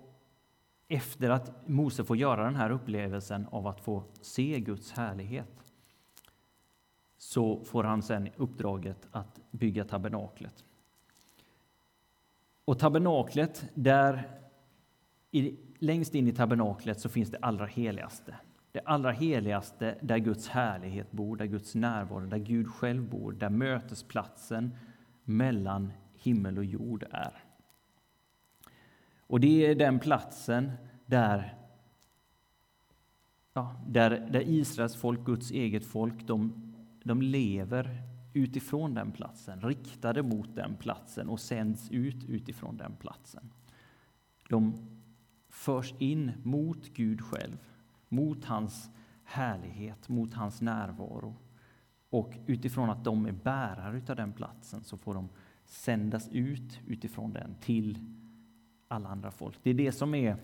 efter 0.88 1.30
att 1.30 1.68
Mose 1.68 2.04
får 2.04 2.16
göra 2.16 2.44
den 2.44 2.56
här 2.56 2.70
upplevelsen 2.70 3.46
av 3.50 3.66
att 3.66 3.80
få 3.80 4.04
se 4.20 4.60
Guds 4.60 4.92
härlighet 4.92 5.60
så 7.20 7.64
får 7.64 7.84
han 7.84 8.02
sen 8.02 8.28
uppdraget 8.36 9.08
att 9.12 9.40
bygga 9.50 9.84
tabernaklet. 9.84 10.64
Och 12.64 12.78
tabernaklet, 12.78 13.70
där 13.74 14.38
i, 15.30 15.56
längst 15.78 16.14
in 16.14 16.28
i 16.28 16.32
tabernaklet 16.32 17.00
så 17.00 17.08
finns 17.08 17.30
det 17.30 17.38
allra 17.42 17.66
heligaste. 17.66 18.36
Det 18.72 18.80
allra 18.80 19.10
heligaste 19.10 19.98
där 20.00 20.18
Guds 20.18 20.48
härlighet 20.48 21.12
bor, 21.12 21.36
där 21.36 21.46
Guds 21.46 21.74
närvaro, 21.74 22.26
där 22.26 22.38
Gud 22.38 22.68
själv 22.68 23.10
bor, 23.10 23.32
där 23.32 23.50
mötesplatsen 23.50 24.76
mellan 25.24 25.92
himmel 26.14 26.58
och 26.58 26.64
jord 26.64 27.04
är. 27.10 27.44
Och 29.20 29.40
det 29.40 29.66
är 29.66 29.74
den 29.74 29.98
platsen 29.98 30.72
där, 31.06 31.54
ja, 33.52 33.76
där, 33.86 34.10
där 34.30 34.42
Israels 34.48 34.96
folk, 34.96 35.20
Guds 35.20 35.50
eget 35.50 35.86
folk, 35.86 36.26
de, 36.26 36.69
de 37.02 37.22
lever 37.22 38.02
utifrån 38.32 38.94
den 38.94 39.12
platsen, 39.12 39.60
riktade 39.60 40.22
mot 40.22 40.56
den 40.56 40.76
platsen 40.76 41.28
och 41.28 41.40
sänds 41.40 41.90
ut 41.90 42.24
utifrån 42.24 42.76
den 42.76 42.96
platsen. 42.96 43.52
De 44.48 44.74
förs 45.48 45.94
in 45.98 46.32
mot 46.42 46.88
Gud 46.94 47.20
själv, 47.20 47.58
mot 48.08 48.44
hans 48.44 48.90
härlighet, 49.24 50.08
mot 50.08 50.34
hans 50.34 50.60
närvaro. 50.60 51.36
Och 52.10 52.34
utifrån 52.46 52.90
att 52.90 53.04
de 53.04 53.26
är 53.26 53.32
bärare 53.32 54.02
av 54.08 54.16
den 54.16 54.32
platsen 54.32 54.84
så 54.84 54.96
får 54.96 55.14
de 55.14 55.28
sändas 55.64 56.28
ut 56.28 56.80
utifrån 56.86 57.32
den 57.32 57.54
till 57.60 57.98
alla 58.88 59.08
andra 59.08 59.30
folk. 59.30 59.58
Det 59.62 59.70
är 59.70 59.74
det 59.74 59.92
som 59.92 60.14
är 60.14 60.36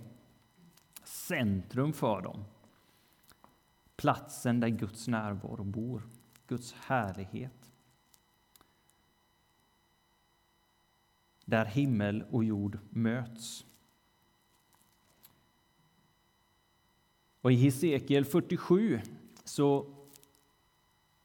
centrum 1.04 1.92
för 1.92 2.22
dem. 2.22 2.44
Platsen 3.96 4.60
där 4.60 4.68
Guds 4.68 5.08
närvaro 5.08 5.64
bor, 5.64 6.02
Guds 6.46 6.72
härlighet. 6.72 7.66
där 11.46 11.64
himmel 11.64 12.24
och 12.30 12.44
jord 12.44 12.78
möts. 12.90 13.66
Och 17.40 17.52
I 17.52 17.54
Hesekiel 17.54 18.24
47 18.24 19.00
så 19.44 19.92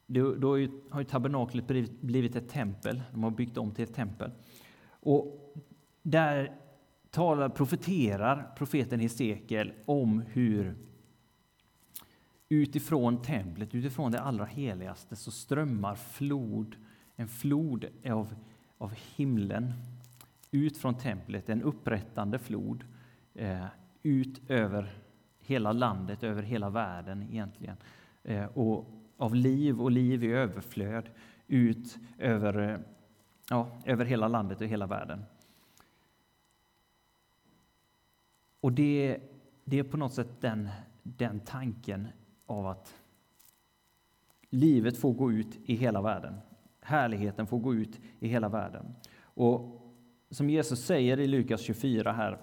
då 0.08 0.50
har 0.90 1.00
ju 1.00 1.06
tabernaklet 1.06 1.68
blivit 2.02 2.36
ett 2.36 2.50
tempel. 2.50 3.02
De 3.12 3.24
har 3.24 3.32
byggt 3.32 3.58
om 3.58 3.72
till 3.72 3.84
ett 3.84 3.94
tempel. 3.94 4.32
Och 4.90 5.54
där 6.02 6.56
talar, 7.10 7.50
profeterar 7.50 8.54
profeten 8.58 9.00
Hesekiel 9.00 9.74
om 9.86 10.22
hur 10.22 10.76
utifrån 12.52 13.22
templet, 13.22 13.76
utifrån 13.76 14.12
det 14.12 14.20
allra 14.20 14.46
heligaste, 14.46 15.16
så 15.16 15.32
strömmar 15.32 15.96
flod, 15.96 16.76
en 17.16 17.28
flod 17.28 17.86
av 18.10 18.36
av 18.82 18.94
himlen 19.16 19.74
ut 20.52 20.78
från 20.78 20.98
templet, 20.98 21.50
en 21.50 21.62
upprättande 21.62 22.40
flod 22.40 22.84
eh, 23.34 23.66
ut 24.04 24.50
över 24.50 24.94
hela 25.40 25.72
landet, 25.72 26.24
över 26.24 26.44
hela 26.44 26.70
världen 26.70 27.24
egentligen. 27.24 27.78
Eh, 28.24 28.46
och 28.46 28.86
av 29.18 29.36
liv 29.36 29.82
och 29.82 29.92
liv 29.92 30.24
i 30.24 30.28
överflöd 30.28 31.10
ut 31.48 31.98
över, 32.18 32.70
eh, 32.70 32.80
ja, 33.50 33.82
över 33.86 34.06
hela 34.06 34.28
landet 34.28 34.62
och 34.62 34.68
hela 34.68 34.88
världen. 34.88 35.24
Och 38.62 38.72
det, 38.72 39.20
det 39.64 39.80
är 39.80 39.84
på 39.84 39.98
något 39.98 40.14
sätt 40.14 40.42
den, 40.42 40.70
den 41.04 41.40
tanken 41.40 42.08
av 42.52 42.68
att 42.68 42.96
livet 44.50 44.98
får 44.98 45.14
gå 45.14 45.32
ut 45.32 45.60
i 45.66 45.76
hela 45.76 46.02
världen. 46.02 46.34
Härligheten 46.82 47.48
får 47.48 47.60
gå 47.60 47.74
ut 47.74 48.00
i 48.20 48.28
hela 48.28 48.50
världen. 48.50 48.96
Och 49.22 49.82
som 50.30 50.50
Jesus 50.50 50.86
säger 50.86 51.20
i 51.20 51.28
Lukas 51.28 51.62
24 51.62 52.12
här, 52.12 52.38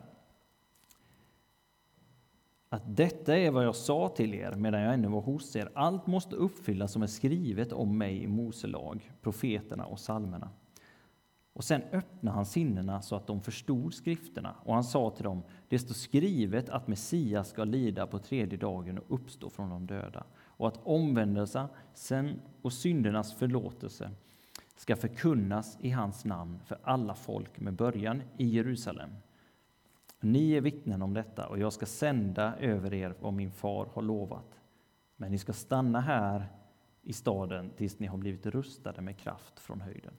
att 2.68 2.96
detta 2.96 3.36
är 3.36 3.50
vad 3.50 3.64
jag 3.64 3.76
sa 3.76 4.08
till 4.08 4.34
er 4.34 4.52
medan 4.52 4.80
jag 4.80 4.94
ännu 4.94 5.08
var 5.08 5.20
hos 5.20 5.56
er. 5.56 5.70
Allt 5.74 6.06
måste 6.06 6.36
uppfyllas 6.36 6.92
som 6.92 7.02
är 7.02 7.06
skrivet 7.06 7.72
om 7.72 7.98
mig 7.98 8.22
i 8.22 8.26
Mose 8.26 8.66
lag, 8.66 9.12
profeterna 9.22 9.86
och 9.86 10.00
salmerna. 10.00 10.50
Och 11.58 11.64
sen 11.64 11.82
öppnade 11.92 12.34
han 12.34 12.46
sinnena 12.46 13.02
så 13.02 13.16
att 13.16 13.26
de 13.26 13.40
förstod 13.40 13.94
skrifterna 13.94 14.54
och 14.64 14.74
han 14.74 14.84
sa 14.84 15.10
till 15.10 15.24
dem, 15.24 15.42
det 15.68 15.78
står 15.78 15.94
skrivet 15.94 16.68
att 16.68 16.88
Messias 16.88 17.48
ska 17.48 17.64
lida 17.64 18.06
på 18.06 18.18
tredje 18.18 18.58
dagen 18.58 18.98
och 18.98 19.14
uppstå 19.14 19.50
från 19.50 19.70
de 19.70 19.86
döda 19.86 20.24
och 20.38 20.68
att 20.68 20.80
omvändelsen 20.82 21.68
och 22.62 22.72
syndernas 22.72 23.34
förlåtelse 23.34 24.10
ska 24.76 24.96
förkunnas 24.96 25.78
i 25.80 25.90
hans 25.90 26.24
namn 26.24 26.60
för 26.64 26.78
alla 26.82 27.14
folk 27.14 27.60
med 27.60 27.74
början 27.74 28.22
i 28.36 28.46
Jerusalem. 28.46 29.10
Ni 30.20 30.52
är 30.52 30.60
vittnen 30.60 31.02
om 31.02 31.14
detta 31.14 31.48
och 31.48 31.58
jag 31.58 31.72
ska 31.72 31.86
sända 31.86 32.56
över 32.56 32.94
er 32.94 33.14
vad 33.20 33.32
min 33.32 33.50
far 33.50 33.88
har 33.92 34.02
lovat. 34.02 34.60
Men 35.16 35.30
ni 35.30 35.38
ska 35.38 35.52
stanna 35.52 36.00
här 36.00 36.46
i 37.02 37.12
staden 37.12 37.70
tills 37.76 37.98
ni 37.98 38.06
har 38.06 38.18
blivit 38.18 38.46
rustade 38.46 39.00
med 39.00 39.18
kraft 39.18 39.60
från 39.60 39.80
höjden. 39.80 40.14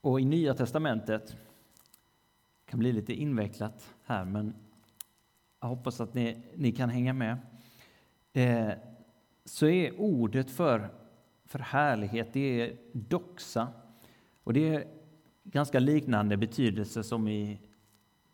Och 0.00 0.20
i 0.20 0.24
Nya 0.24 0.54
testamentet 0.54 1.36
kan 2.64 2.78
bli 2.78 2.92
lite 2.92 3.14
invecklat 3.14 3.94
här, 4.04 4.24
men 4.24 4.54
jag 5.60 5.68
hoppas 5.68 6.00
att 6.00 6.14
ni, 6.14 6.42
ni 6.54 6.72
kan 6.72 6.90
hänga 6.90 7.12
med. 7.12 7.38
Eh, 8.32 8.70
så 9.44 9.66
är 9.66 10.00
ordet 10.00 10.50
för, 10.50 10.88
för 11.44 11.58
härlighet, 11.58 12.32
det 12.32 12.60
är 12.60 12.76
doxa. 12.92 13.68
Och 14.44 14.52
det 14.52 14.74
är 14.74 14.84
ganska 15.44 15.78
liknande 15.78 16.36
betydelse 16.36 17.02
som 17.02 17.28
i, 17.28 17.60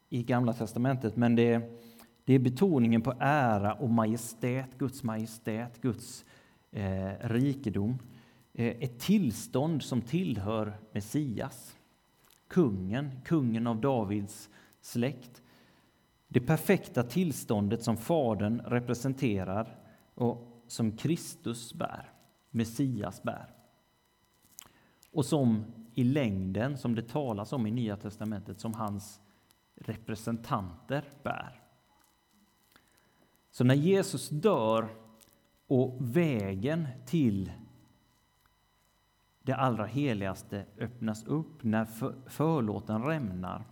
i 0.09 0.23
Gamla 0.23 0.53
testamentet, 0.53 1.17
men 1.17 1.37
det, 1.37 1.81
det 2.25 2.35
är 2.35 2.39
betoningen 2.39 3.03
på 3.03 3.15
ära 3.21 3.75
och 3.75 3.91
majestät, 3.91 4.79
Guds 4.79 5.03
majestät, 5.03 5.81
Guds 5.81 6.25
eh, 6.71 7.13
rikedom. 7.21 7.99
Eh, 8.57 8.67
ett 8.67 9.01
tillstånd 9.01 9.83
som 9.83 10.03
tillhör 10.03 10.79
Messias 10.93 11.77
kungen, 12.49 13.21
kungen 13.25 13.67
av 13.67 13.81
Davids 13.81 14.51
släkt. 14.81 15.43
Det 16.29 16.41
perfekta 16.41 17.03
tillståndet 17.03 17.83
som 17.83 17.97
Fadern 17.97 18.61
representerar 18.61 19.79
och 20.15 20.63
som 20.67 20.97
Kristus 20.97 21.75
bär, 21.75 22.13
Messias 22.51 23.23
bär. 23.23 23.55
Och 25.11 25.25
som 25.25 25.65
i 25.95 26.05
längden, 26.05 26.79
som 26.79 26.95
det 26.95 27.09
talas 27.09 27.53
om 27.53 27.67
i 27.67 27.71
Nya 27.71 27.97
testamentet, 27.97 28.61
som 28.61 28.75
hans 28.75 29.21
representanter 29.75 31.05
bär. 31.23 31.61
Så 33.51 33.65
när 33.65 33.75
Jesus 33.75 34.29
dör 34.29 34.89
och 35.67 35.97
vägen 36.01 36.87
till 37.07 37.53
det 39.45 39.53
allra 39.53 39.87
heligaste 39.87 40.65
öppnas 40.79 41.25
upp 41.25 41.65
när 41.65 41.85
förlåten 42.29 43.03
rämnar 43.03 43.65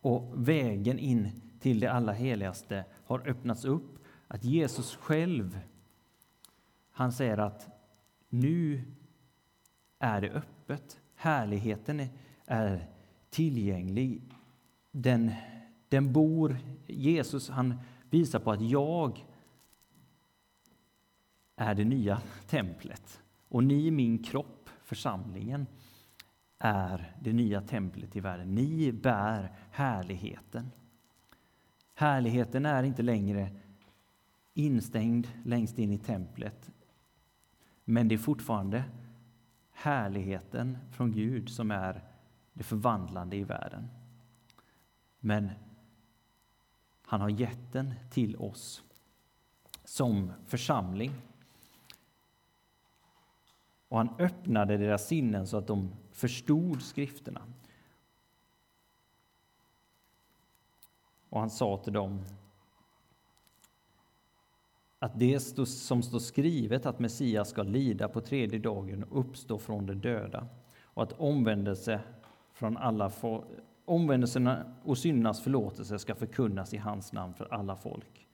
och 0.00 0.48
vägen 0.48 0.98
in 0.98 1.30
till 1.60 1.80
det 1.80 1.92
allra 1.92 2.12
heligaste 2.12 2.84
har 3.04 3.28
öppnats 3.28 3.64
upp. 3.64 3.98
Att 4.28 4.44
Jesus 4.44 4.96
själv, 4.96 5.60
han 6.90 7.12
säger 7.12 7.38
att 7.38 7.68
nu 8.28 8.82
är 9.98 10.20
det 10.20 10.30
öppet. 10.30 11.00
Härligheten 11.14 12.08
är 12.46 12.86
tillgänglig. 13.30 14.22
Den, 14.90 15.32
den 15.88 16.12
bor, 16.12 16.58
Jesus 16.86 17.50
han 17.50 17.78
visar 18.10 18.38
på 18.38 18.52
att 18.52 18.70
jag 18.70 19.24
är 21.56 21.74
det 21.74 21.84
nya 21.84 22.22
templet. 22.46 23.22
Och 23.48 23.64
ni, 23.64 23.90
min 23.90 24.22
kropp, 24.22 24.70
församlingen, 24.84 25.66
är 26.58 27.14
det 27.20 27.32
nya 27.32 27.60
templet 27.60 28.16
i 28.16 28.20
världen. 28.20 28.54
Ni 28.54 28.92
bär 28.92 29.52
härligheten. 29.70 30.70
Härligheten 31.94 32.66
är 32.66 32.82
inte 32.82 33.02
längre 33.02 33.50
instängd 34.54 35.28
längst 35.44 35.78
in 35.78 35.92
i 35.92 35.98
templet. 35.98 36.70
Men 37.84 38.08
det 38.08 38.14
är 38.14 38.18
fortfarande 38.18 38.84
härligheten 39.72 40.78
från 40.90 41.12
Gud 41.12 41.48
som 41.48 41.70
är 41.70 42.04
det 42.52 42.62
förvandlande 42.62 43.36
i 43.36 43.44
världen. 43.44 43.88
Men 45.20 45.50
han 47.02 47.20
har 47.20 47.28
gett 47.28 47.72
den 47.72 47.94
till 48.10 48.36
oss 48.36 48.82
som 49.84 50.32
församling. 50.46 51.12
Och 53.88 53.98
han 53.98 54.08
öppnade 54.18 54.76
deras 54.76 55.06
sinnen 55.06 55.46
så 55.46 55.56
att 55.56 55.66
de 55.66 55.90
förstod 56.12 56.82
skrifterna. 56.82 57.42
Och 61.28 61.40
han 61.40 61.50
sa 61.50 61.76
till 61.76 61.92
dem 61.92 62.24
att 64.98 65.18
det 65.18 65.40
som 65.40 66.02
står 66.02 66.18
skrivet 66.18 66.86
att 66.86 66.98
Messias 66.98 67.48
ska 67.48 67.62
lida 67.62 68.08
på 68.08 68.20
tredje 68.20 68.58
dagen 68.58 69.04
och 69.04 69.20
uppstå 69.20 69.58
från 69.58 69.86
de 69.86 69.94
döda 69.94 70.46
och 70.82 71.02
att 71.02 71.12
omvändelse 71.12 72.00
från 72.52 72.76
alla 72.76 73.10
omvändelserna 73.84 74.74
och 74.84 74.98
syndernas 74.98 75.40
förlåtelse 75.40 75.98
ska 75.98 76.14
förkunnas 76.14 76.74
i 76.74 76.76
hans 76.76 77.12
namn 77.12 77.34
för 77.34 77.54
alla 77.54 77.76
folk 77.76 78.26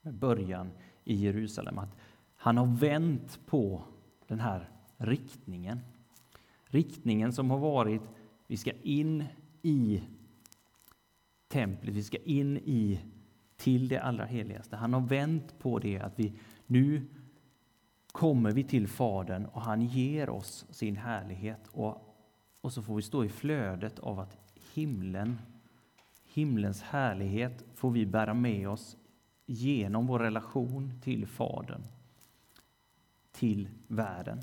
med 0.00 0.14
början 0.14 0.70
i 1.04 1.14
Jerusalem. 1.14 1.78
Att 1.78 1.96
han 2.36 2.56
har 2.56 2.66
vänt 2.66 3.40
på 3.46 3.82
den 4.26 4.40
här 4.40 4.70
riktningen. 4.98 5.80
Riktningen 6.64 7.32
som 7.32 7.50
har 7.50 7.58
varit, 7.58 8.02
vi 8.46 8.56
ska 8.56 8.72
in 8.82 9.24
i 9.62 10.02
templet, 11.48 11.94
vi 11.94 12.02
ska 12.02 12.18
in 12.18 12.56
i 12.56 13.00
till 13.56 13.88
det 13.88 13.98
allra 13.98 14.24
heligaste. 14.24 14.76
Han 14.76 14.92
har 14.92 15.00
vänt 15.00 15.58
på 15.58 15.78
det 15.78 15.98
att 15.98 16.18
vi 16.18 16.32
nu 16.66 17.06
kommer 18.12 18.52
vi 18.52 18.64
till 18.64 18.88
Fadern 18.88 19.46
och 19.46 19.62
han 19.62 19.82
ger 19.82 20.30
oss 20.30 20.66
sin 20.70 20.96
härlighet 20.96 21.68
och, 21.72 22.16
och 22.60 22.72
så 22.72 22.82
får 22.82 22.96
vi 22.96 23.02
stå 23.02 23.24
i 23.24 23.28
flödet 23.28 23.98
av 23.98 24.20
att 24.20 24.36
himlen, 24.74 25.38
himlens 26.24 26.82
härlighet 26.82 27.64
får 27.74 27.90
vi 27.90 28.06
bära 28.06 28.34
med 28.34 28.68
oss 28.68 28.96
genom 29.46 30.06
vår 30.06 30.18
relation 30.18 31.00
till 31.02 31.26
Fadern, 31.26 31.82
till 33.32 33.68
världen. 33.86 34.42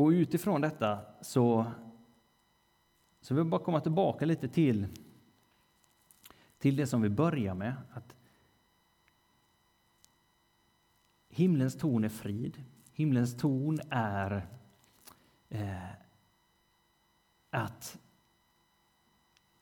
Och 0.00 0.08
utifrån 0.08 0.60
detta 0.60 0.98
så, 1.20 1.66
så 3.20 3.34
vill 3.34 3.38
jag 3.40 3.46
bara 3.46 3.64
komma 3.64 3.80
tillbaka 3.80 4.26
lite 4.26 4.48
till, 4.48 4.86
till 6.58 6.76
det 6.76 6.86
som 6.86 7.02
vi 7.02 7.08
börjar 7.08 7.54
med. 7.54 7.74
Att 7.92 8.14
himlens 11.28 11.78
ton 11.78 12.04
är 12.04 12.08
frid. 12.08 12.62
Himlens 12.92 13.36
ton 13.36 13.80
är 13.90 14.46
eh, 15.48 15.90
att 17.50 17.98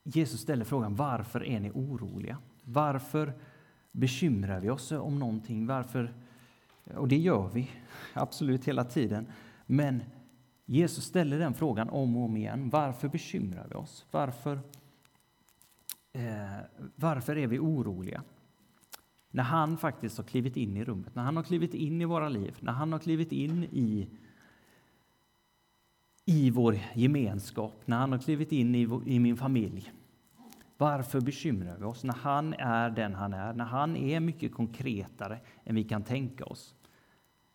Jesus 0.03 0.41
ställer 0.41 0.65
frågan 0.65 0.95
varför 0.95 1.43
är 1.43 1.59
ni 1.59 1.71
oroliga? 1.71 2.37
Varför 2.63 3.33
bekymrar 3.91 4.59
vi 4.59 4.69
oss 4.69 4.91
om 4.91 5.19
någonting? 5.19 5.67
Varför? 5.67 6.13
Och 6.95 7.07
det 7.07 7.17
gör 7.17 7.49
vi 7.49 7.71
absolut 8.13 8.65
hela 8.65 8.83
tiden. 8.83 9.27
Men 9.65 10.03
Jesus 10.71 11.05
ställer 11.05 11.39
den 11.39 11.53
frågan 11.53 11.89
om 11.89 12.17
och 12.17 12.23
om 12.23 12.37
igen. 12.37 12.69
Varför 12.69 13.07
bekymrar 13.07 13.67
vi 13.69 13.75
oss? 13.75 14.05
Varför 14.11 14.59
eh, 16.11 16.57
varför 16.95 17.37
är 17.37 17.47
vi 17.47 17.59
oroliga? 17.59 18.23
När 19.31 19.43
han 19.43 19.77
faktiskt 19.77 20.17
har 20.17 20.23
klivit 20.23 20.57
in 20.57 20.77
i 20.77 20.83
rummet, 20.83 21.15
när 21.15 21.23
han 21.23 21.35
har 21.35 21.43
klivit 21.43 21.73
in 21.73 22.01
i 22.01 22.05
våra 22.05 22.29
liv, 22.29 22.57
när 22.59 22.73
han 22.73 22.91
har 22.91 22.99
klivit 22.99 23.31
in 23.31 23.63
i, 23.63 24.09
i 26.25 26.49
vår 26.49 26.79
gemenskap, 26.93 27.81
när 27.85 27.97
han 27.97 28.11
har 28.11 28.19
klivit 28.19 28.51
in 28.51 28.75
i, 28.75 28.87
i 29.05 29.19
min 29.19 29.37
familj. 29.37 29.91
Varför 30.77 31.21
bekymrar 31.21 31.77
vi 31.77 31.85
oss 31.85 32.03
när 32.03 32.13
han 32.13 32.53
är 32.53 32.89
den 32.89 33.15
han 33.15 33.33
är, 33.33 33.53
när 33.53 33.65
han 33.65 33.95
är 33.95 34.19
mycket 34.19 34.53
konkretare 34.53 35.39
än 35.63 35.75
vi 35.75 35.83
kan 35.83 36.03
tänka 36.03 36.45
oss? 36.45 36.75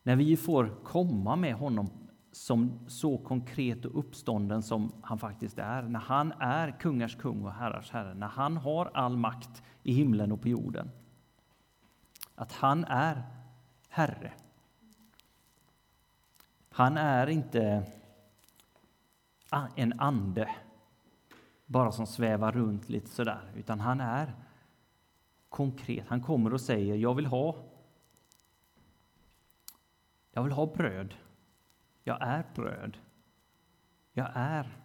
När 0.02 0.16
vi 0.16 0.36
får 0.36 0.74
komma 0.84 1.36
med 1.36 1.54
honom 1.54 1.90
som 2.34 2.78
så 2.86 3.18
konkret 3.18 3.84
och 3.84 3.98
uppstånden 3.98 4.62
som 4.62 4.92
han 5.02 5.18
faktiskt 5.18 5.58
är, 5.58 5.82
när 5.82 6.00
han 6.00 6.32
är 6.32 6.70
kungars 6.80 7.16
kung 7.16 7.44
och 7.44 7.52
herrars 7.52 7.90
herre, 7.90 8.14
när 8.14 8.26
han 8.26 8.56
har 8.56 8.90
all 8.94 9.16
makt 9.16 9.62
i 9.82 9.92
himlen 9.92 10.32
och 10.32 10.42
på 10.42 10.48
jorden. 10.48 10.90
Att 12.34 12.52
han 12.52 12.84
är 12.84 13.22
Herre. 13.88 14.32
Han 16.70 16.96
är 16.96 17.26
inte 17.26 17.92
en 19.74 20.00
ande 20.00 20.56
bara 21.66 21.92
som 21.92 22.06
svävar 22.06 22.52
runt 22.52 22.88
lite 22.88 23.10
sådär, 23.10 23.52
utan 23.56 23.80
han 23.80 24.00
är 24.00 24.34
konkret. 25.48 26.08
Han 26.08 26.22
kommer 26.22 26.54
och 26.54 26.60
säger, 26.60 26.96
jag 26.96 27.14
vill 27.14 27.26
ha 27.26 27.56
jag 30.32 30.42
vill 30.42 30.52
ha 30.52 30.66
bröd. 30.66 31.14
Jag 32.04 32.18
är 32.20 32.44
bröd. 32.54 32.96
Jag 34.12 34.30
är 34.34 34.78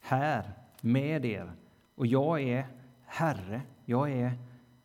här 0.00 0.52
med 0.80 1.24
er 1.24 1.52
och 1.94 2.06
jag 2.06 2.42
är 2.42 2.66
Herre. 3.04 3.62
Jag 3.84 4.12
är 4.12 4.38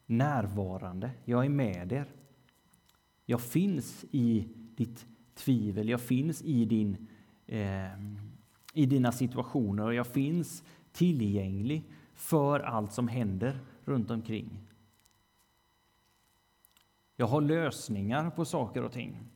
närvarande. 0.06 1.12
Jag 1.26 1.46
är 1.46 1.50
med 1.50 1.92
er. 1.92 2.06
Jag 3.26 3.42
finns 3.42 4.06
i 4.12 4.48
ditt 4.76 5.06
tvivel. 5.36 5.90
Jag 5.90 6.02
finns 6.02 6.42
i, 6.42 6.66
din, 6.66 7.08
eh, 7.46 8.00
i 8.74 8.86
dina 8.86 9.12
situationer 9.12 9.84
och 9.84 9.94
jag 9.94 10.08
finns 10.08 10.64
tillgänglig 10.92 11.92
för 12.14 12.60
allt 12.60 12.94
som 12.94 13.08
händer 13.08 13.60
runt 13.86 14.12
omkring. 14.12 14.60
Jag 17.16 17.28
har 17.28 17.42
lösningar 17.42 18.30
på 18.30 18.46
saker 18.46 18.84
och 18.84 18.92
ting. 18.92 19.35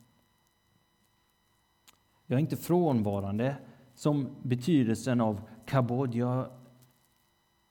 Jag 2.32 2.38
är 2.38 2.42
inte 2.42 2.58
frånvarande 2.58 3.56
som 3.94 4.36
betydelsen 4.44 5.22
av 5.22 5.50
kabod. 5.65 6.15
Jag, 6.15 6.52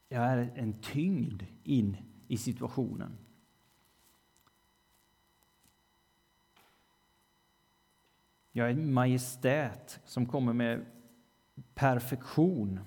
jag 0.08 0.22
är 0.22 0.52
en 0.54 0.80
tyngd 0.80 1.42
in 1.64 1.96
i 2.28 2.36
situationen. 2.36 3.18
Jag 8.52 8.66
är 8.66 8.72
en 8.72 8.92
majestät 8.92 10.00
som 10.04 10.26
kommer 10.26 10.52
med 10.52 10.86
perfektion. 11.74 12.80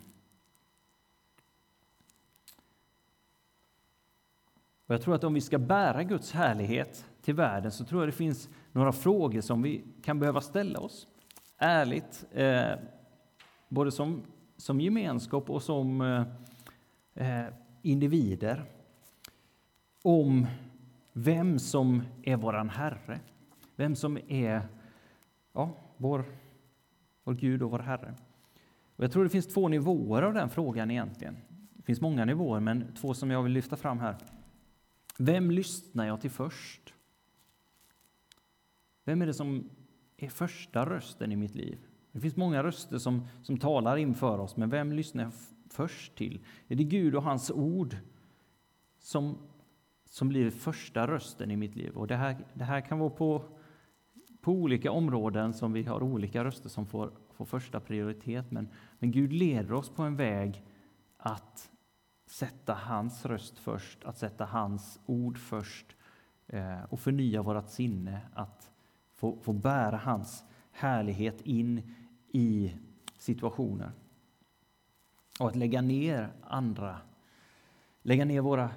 Och 4.85 4.93
jag 4.93 5.01
tror 5.01 5.15
att 5.15 5.23
om 5.23 5.33
vi 5.33 5.41
ska 5.41 5.57
bära 5.57 6.03
Guds 6.03 6.31
härlighet 6.31 7.05
till 7.21 7.35
världen 7.35 7.71
så 7.71 7.85
tror 7.85 8.01
jag 8.01 8.07
det 8.07 8.17
finns 8.17 8.49
några 8.71 8.91
frågor 8.91 9.41
som 9.41 9.61
vi 9.61 9.83
kan 10.03 10.19
behöva 10.19 10.41
ställa 10.41 10.79
oss 10.79 11.07
ärligt, 11.61 12.25
eh, 12.31 12.73
både 13.69 13.91
som, 13.91 14.23
som 14.57 14.81
gemenskap 14.81 15.49
och 15.49 15.63
som 15.63 16.01
eh, 16.01 16.25
eh, 17.27 17.53
individer, 17.81 18.65
om 20.01 20.47
vem 21.13 21.59
som 21.59 22.03
är 22.23 22.37
våran 22.37 22.69
Herre, 22.69 23.19
vem 23.75 23.95
som 23.95 24.17
är 24.27 24.61
ja, 25.53 25.69
vår, 25.97 26.25
vår 27.23 27.33
Gud 27.33 27.61
och 27.61 27.71
vår 27.71 27.79
Herre. 27.79 28.13
Och 28.95 29.03
jag 29.03 29.11
tror 29.11 29.23
det 29.23 29.29
finns 29.29 29.47
två 29.47 29.67
nivåer 29.67 30.21
av 30.21 30.33
den 30.33 30.49
frågan 30.49 30.91
egentligen. 30.91 31.37
Det 31.73 31.83
finns 31.83 32.01
många 32.01 32.25
nivåer, 32.25 32.59
men 32.59 32.93
två 32.93 33.13
som 33.13 33.31
jag 33.31 33.43
vill 33.43 33.51
lyfta 33.51 33.75
fram 33.75 33.99
här. 33.99 34.17
Vem 35.17 35.51
lyssnar 35.51 36.07
jag 36.07 36.21
till 36.21 36.31
först? 36.31 36.93
Vem 39.03 39.21
är 39.21 39.25
det 39.25 39.33
som 39.33 39.69
är 40.23 40.29
första 40.29 40.85
rösten 40.85 41.31
i 41.31 41.35
mitt 41.35 41.55
liv? 41.55 41.79
Det 42.11 42.19
finns 42.19 42.35
många 42.35 42.63
röster 42.63 42.97
som, 42.97 43.27
som 43.43 43.57
talar 43.57 43.97
inför 43.97 44.39
oss, 44.39 44.57
men 44.57 44.69
vem 44.69 44.91
lyssnar 44.91 45.23
jag 45.23 45.31
först 45.69 46.15
till? 46.15 46.45
Är 46.67 46.75
det 46.75 46.83
Gud 46.83 47.15
och 47.15 47.23
hans 47.23 47.51
ord 47.51 47.97
som, 48.99 49.37
som 50.05 50.29
blir 50.29 50.49
första 50.49 51.07
rösten 51.07 51.51
i 51.51 51.55
mitt 51.55 51.75
liv? 51.75 51.97
Och 51.97 52.07
det 52.07 52.15
här, 52.15 52.45
det 52.53 52.63
här 52.63 52.81
kan 52.81 52.99
vara 52.99 53.09
på, 53.09 53.43
på 54.41 54.51
olika 54.51 54.91
områden 54.91 55.53
som 55.53 55.73
vi 55.73 55.83
har 55.83 56.03
olika 56.03 56.43
röster 56.43 56.69
som 56.69 56.85
får, 56.85 57.11
får 57.33 57.45
första 57.45 57.79
prioritet, 57.79 58.51
men, 58.51 58.69
men 58.99 59.11
Gud 59.11 59.33
leder 59.33 59.73
oss 59.73 59.89
på 59.89 60.03
en 60.03 60.15
väg 60.15 60.63
att 61.17 61.71
sätta 62.25 62.73
hans 62.73 63.25
röst 63.25 63.59
först, 63.59 64.03
att 64.03 64.17
sätta 64.17 64.45
hans 64.45 64.99
ord 65.05 65.37
först 65.37 65.95
eh, 66.47 66.83
och 66.89 66.99
förnya 66.99 67.41
vårt 67.41 67.69
sinne 67.69 68.21
att 68.33 68.70
få, 69.21 69.37
få 69.41 69.53
bära 69.53 69.97
hans 69.97 70.43
härlighet 70.71 71.41
in 71.41 71.81
i 72.27 72.73
situationer. 73.17 73.91
Och 75.39 75.47
att 75.47 75.55
lägga 75.55 75.81
ner 75.81 76.29
andra, 76.43 76.97
lägga 78.01 78.25
ner 78.25 78.41
våra 78.41 78.69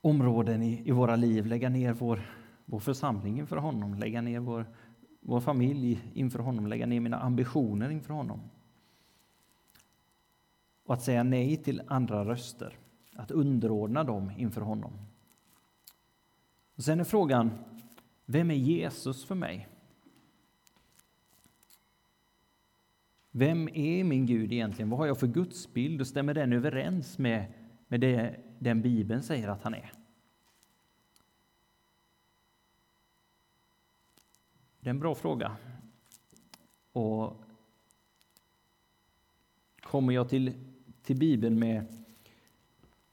områden 0.00 0.62
i, 0.62 0.88
i 0.88 0.90
våra 0.90 1.16
liv, 1.16 1.46
lägga 1.46 1.68
ner 1.68 1.92
vår, 1.92 2.20
vår 2.64 2.80
församling 2.80 3.38
inför 3.38 3.56
honom, 3.56 3.94
lägga 3.94 4.20
ner 4.20 4.40
vår, 4.40 4.66
vår 5.20 5.40
familj 5.40 6.10
inför 6.14 6.38
honom, 6.38 6.66
lägga 6.66 6.86
ner 6.86 7.00
mina 7.00 7.18
ambitioner 7.18 7.90
inför 7.90 8.14
honom. 8.14 8.40
Och 10.84 10.94
att 10.94 11.02
säga 11.02 11.22
nej 11.22 11.56
till 11.56 11.82
andra 11.86 12.24
röster, 12.24 12.78
att 13.16 13.30
underordna 13.30 14.04
dem 14.04 14.32
inför 14.36 14.60
honom. 14.60 14.92
Och 16.76 16.84
sen 16.84 17.00
är 17.00 17.04
frågan, 17.04 17.50
vem 18.26 18.50
är 18.50 18.54
Jesus 18.54 19.24
för 19.24 19.34
mig? 19.34 19.68
Vem 23.30 23.68
är 23.68 24.04
min 24.04 24.26
Gud 24.26 24.52
egentligen? 24.52 24.90
Vad 24.90 24.98
har 24.98 25.06
jag 25.06 25.20
för 25.20 25.26
gudsbild 25.26 26.00
och 26.00 26.06
stämmer 26.06 26.34
den 26.34 26.52
överens 26.52 27.18
med, 27.18 27.52
med 27.88 28.00
det 28.00 28.36
den 28.58 28.82
Bibeln 28.82 29.22
säger 29.22 29.48
att 29.48 29.62
han 29.62 29.74
är? 29.74 29.92
Det 34.80 34.88
är 34.88 34.90
en 34.90 35.00
bra 35.00 35.14
fråga. 35.14 35.56
Och 36.92 37.42
kommer 39.80 40.12
jag 40.12 40.28
till, 40.28 40.52
till 41.02 41.16
Bibeln 41.16 41.58
med, 41.58 42.04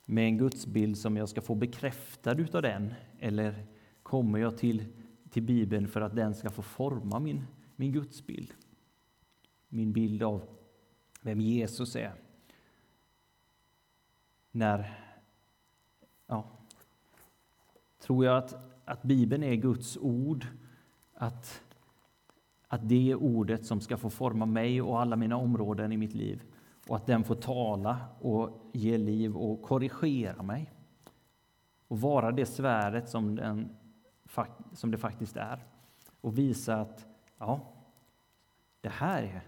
med 0.06 0.26
en 0.26 0.38
gudsbild 0.38 0.98
som 0.98 1.18
jag 1.18 1.30
ska 1.30 1.42
få 1.42 1.56
bekräftad 1.56 2.40
utav 2.40 2.62
den? 2.62 2.94
Eller 3.20 3.66
kommer 4.04 4.40
jag 4.40 4.58
till 4.58 5.03
till 5.34 5.44
Bibeln 5.44 5.88
för 5.88 6.02
att 6.02 6.16
den 6.16 6.36
ska 6.36 6.50
få 6.50 6.62
forma 6.62 7.20
min, 7.20 7.48
min 7.76 7.92
gudsbild. 7.92 8.54
Min 9.70 9.94
bild 9.94 10.24
av 10.24 10.42
vem 11.22 11.42
Jesus 11.42 11.96
är. 11.96 12.14
När, 14.52 15.00
ja, 16.28 16.46
tror 18.00 18.26
jag 18.26 18.38
att, 18.38 18.56
att 18.86 19.04
Bibeln 19.04 19.44
är 19.44 19.56
Guds 19.56 19.98
ord, 19.98 20.48
att, 21.14 21.62
att 22.68 22.90
det 22.90 23.12
är 23.12 23.16
ordet 23.16 23.66
som 23.66 23.82
ska 23.82 23.98
få 23.98 24.10
forma 24.10 24.46
mig 24.46 24.82
och 24.82 25.02
alla 25.02 25.16
mina 25.16 25.38
områden 25.38 25.92
i 25.92 25.98
mitt 25.98 26.14
liv 26.14 26.44
och 26.88 26.96
att 26.96 27.06
den 27.06 27.24
får 27.24 27.36
tala 27.36 28.00
och 28.20 28.70
ge 28.74 28.98
liv 28.98 29.38
och 29.38 29.62
korrigera 29.62 30.44
mig 30.44 30.72
och 31.88 32.02
vara 32.02 32.32
det 32.32 32.46
svärdet 32.46 33.10
som 33.10 33.36
den 33.36 33.70
som 34.74 34.92
det 34.92 34.98
faktiskt 34.98 35.38
är 35.38 35.64
och 36.22 36.38
visa 36.38 36.76
att 36.76 37.08
ja, 37.38 37.62
det 38.82 38.90
här 38.90 39.24
är 39.24 39.42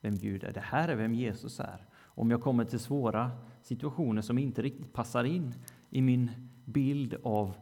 vem 0.00 0.16
Gud 0.16 0.44
är, 0.44 0.52
det 0.52 0.60
här 0.60 0.88
är 0.88 0.96
vem 0.96 1.14
Jesus 1.14 1.60
är. 1.60 1.86
Om 2.00 2.30
jag 2.30 2.42
kommer 2.42 2.64
till 2.64 2.78
svåra 2.78 3.30
situationer 3.62 4.22
som 4.22 4.38
inte 4.38 4.62
riktigt 4.62 4.92
passar 4.92 5.24
in 5.24 5.54
i 5.90 6.02
min 6.02 6.30
bild 6.64 7.14
av, 7.22 7.54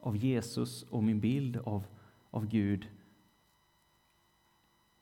av 0.00 0.16
Jesus 0.16 0.82
och 0.82 1.02
min 1.02 1.20
bild 1.20 1.56
av, 1.56 1.86
av 2.30 2.46
Gud, 2.46 2.88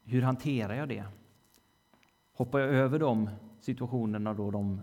hur 0.04 0.22
hanterar 0.22 0.74
jag 0.74 0.88
det? 0.88 1.04
Hoppar 2.32 2.58
jag 2.58 2.68
över 2.68 2.98
de 2.98 3.30
situationerna, 3.60 4.34
då, 4.34 4.50
de, 4.50 4.80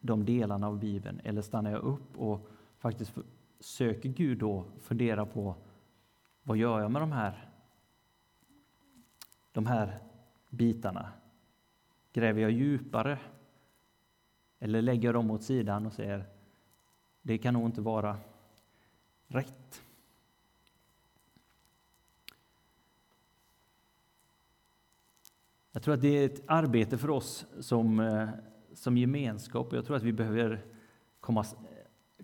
de 0.00 0.24
delarna 0.24 0.66
av 0.66 0.78
Bibeln, 0.78 1.20
eller 1.24 1.42
stannar 1.42 1.70
jag 1.70 1.82
upp 1.82 2.18
och 2.18 2.48
faktiskt 2.78 3.14
söker 3.60 4.08
Gud 4.08 4.38
då 4.38 4.64
funderar 4.80 5.24
på 5.24 5.54
vad 6.48 6.56
gör 6.56 6.80
jag 6.80 6.90
med 6.90 7.02
de 7.02 7.12
här, 7.12 7.48
de 9.52 9.66
här 9.66 9.98
bitarna? 10.50 11.12
Gräver 12.12 12.42
jag 12.42 12.50
djupare? 12.50 13.18
Eller 14.58 14.82
lägger 14.82 15.08
jag 15.08 15.14
dem 15.14 15.30
åt 15.30 15.42
sidan 15.42 15.86
och 15.86 15.92
säger 15.92 16.24
det 17.22 17.38
kan 17.38 17.54
nog 17.54 17.66
inte 17.66 17.80
vara 17.80 18.18
rätt. 19.26 19.82
Jag 25.72 25.82
tror 25.82 25.94
att 25.94 26.02
det 26.02 26.08
är 26.08 26.26
ett 26.26 26.42
arbete 26.46 26.98
för 26.98 27.10
oss 27.10 27.46
som, 27.60 28.00
eh, 28.00 28.28
som 28.74 28.96
gemenskap. 28.96 29.72
Jag 29.72 29.86
tror 29.86 29.96
att 29.96 30.02
vi 30.02 30.12
behöver 30.12 30.64
komma, 31.20 31.44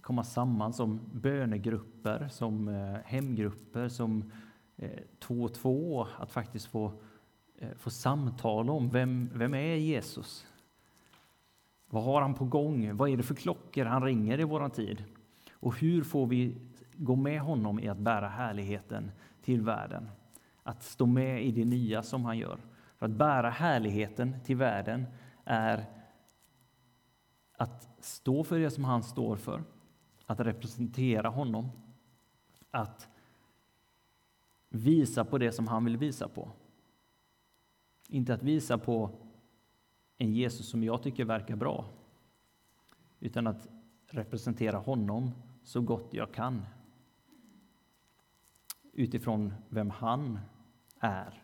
komma 0.05 0.25
samman 0.25 0.73
som 0.73 1.01
bönegrupper, 1.13 2.29
som 2.29 2.69
eh, 2.69 2.97
hemgrupper, 3.05 3.89
som 3.89 4.33
eh, 4.77 5.01
två 5.19 5.43
och 5.43 5.55
två. 5.55 6.07
Att 6.19 6.33
faktiskt 6.33 6.67
få, 6.67 6.93
eh, 7.59 7.75
få 7.77 7.91
samtala 7.91 8.73
om 8.73 8.91
vem, 8.91 9.31
vem 9.35 9.55
är 9.55 9.75
Jesus? 9.75 10.47
Vad 11.91 12.05
har 12.05 12.23
han 12.23 12.35
på 12.35 12.45
gång? 12.45 12.97
Vad 12.97 13.11
är 13.11 13.17
det 13.17 13.23
för 13.23 13.35
klockor 13.35 13.85
han 13.85 14.03
ringer 14.03 14.41
i 14.41 14.45
vår 14.45 14.69
tid? 14.69 15.05
Och 15.53 15.79
hur 15.79 16.03
får 16.03 16.27
vi 16.27 16.57
gå 16.93 17.17
med 17.17 17.41
honom 17.41 17.81
i 17.81 17.89
att 17.89 17.99
bära 17.99 18.29
härligheten 18.29 19.11
till 19.43 19.63
världen? 19.63 20.11
Att 20.63 20.83
stå 20.83 21.07
med 21.07 21.45
i 21.45 21.53
det 21.53 21.65
nya 21.65 22.03
som 22.03 22.25
han 22.25 22.39
gör. 22.39 22.59
För 22.99 23.07
att 23.07 23.13
bära 23.13 23.51
härligheten 23.51 24.37
till 24.45 24.57
världen 24.57 25.07
är 25.45 25.85
att 27.57 28.05
stå 28.05 28.45
för 28.45 28.59
det 28.59 28.71
som 28.71 28.85
han 28.85 29.03
står 29.03 29.37
för, 29.37 29.63
att 30.27 30.41
representera 30.41 31.29
honom, 31.29 31.71
att 32.71 33.09
visa 34.69 35.25
på 35.25 35.39
det 35.39 35.53
som 35.53 35.69
han 35.69 35.85
vill 35.85 35.97
visa 35.97 36.29
på. 36.29 36.51
Inte 38.09 38.35
att 38.35 38.43
visa 38.43 38.79
på 38.79 39.11
en 40.19 40.33
Jesus 40.33 40.69
som 40.69 40.85
jag 40.85 41.03
tycker 41.03 41.25
verkar 41.25 41.57
bra, 41.57 41.85
utan 43.21 43.47
att 43.47 43.69
representera 44.07 44.79
honom 44.79 45.31
så 45.63 45.81
gott 45.81 46.09
jag 46.15 46.33
kan 46.33 46.63
utifrån 48.93 49.55
vem 49.69 49.91
han 49.91 50.39
är. 51.01 51.43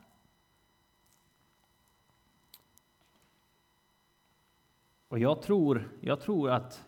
Och 5.09 5.19
jag 5.19 5.43
tror, 5.43 5.91
jag 6.01 6.21
tror 6.21 6.51
att, 6.51 6.85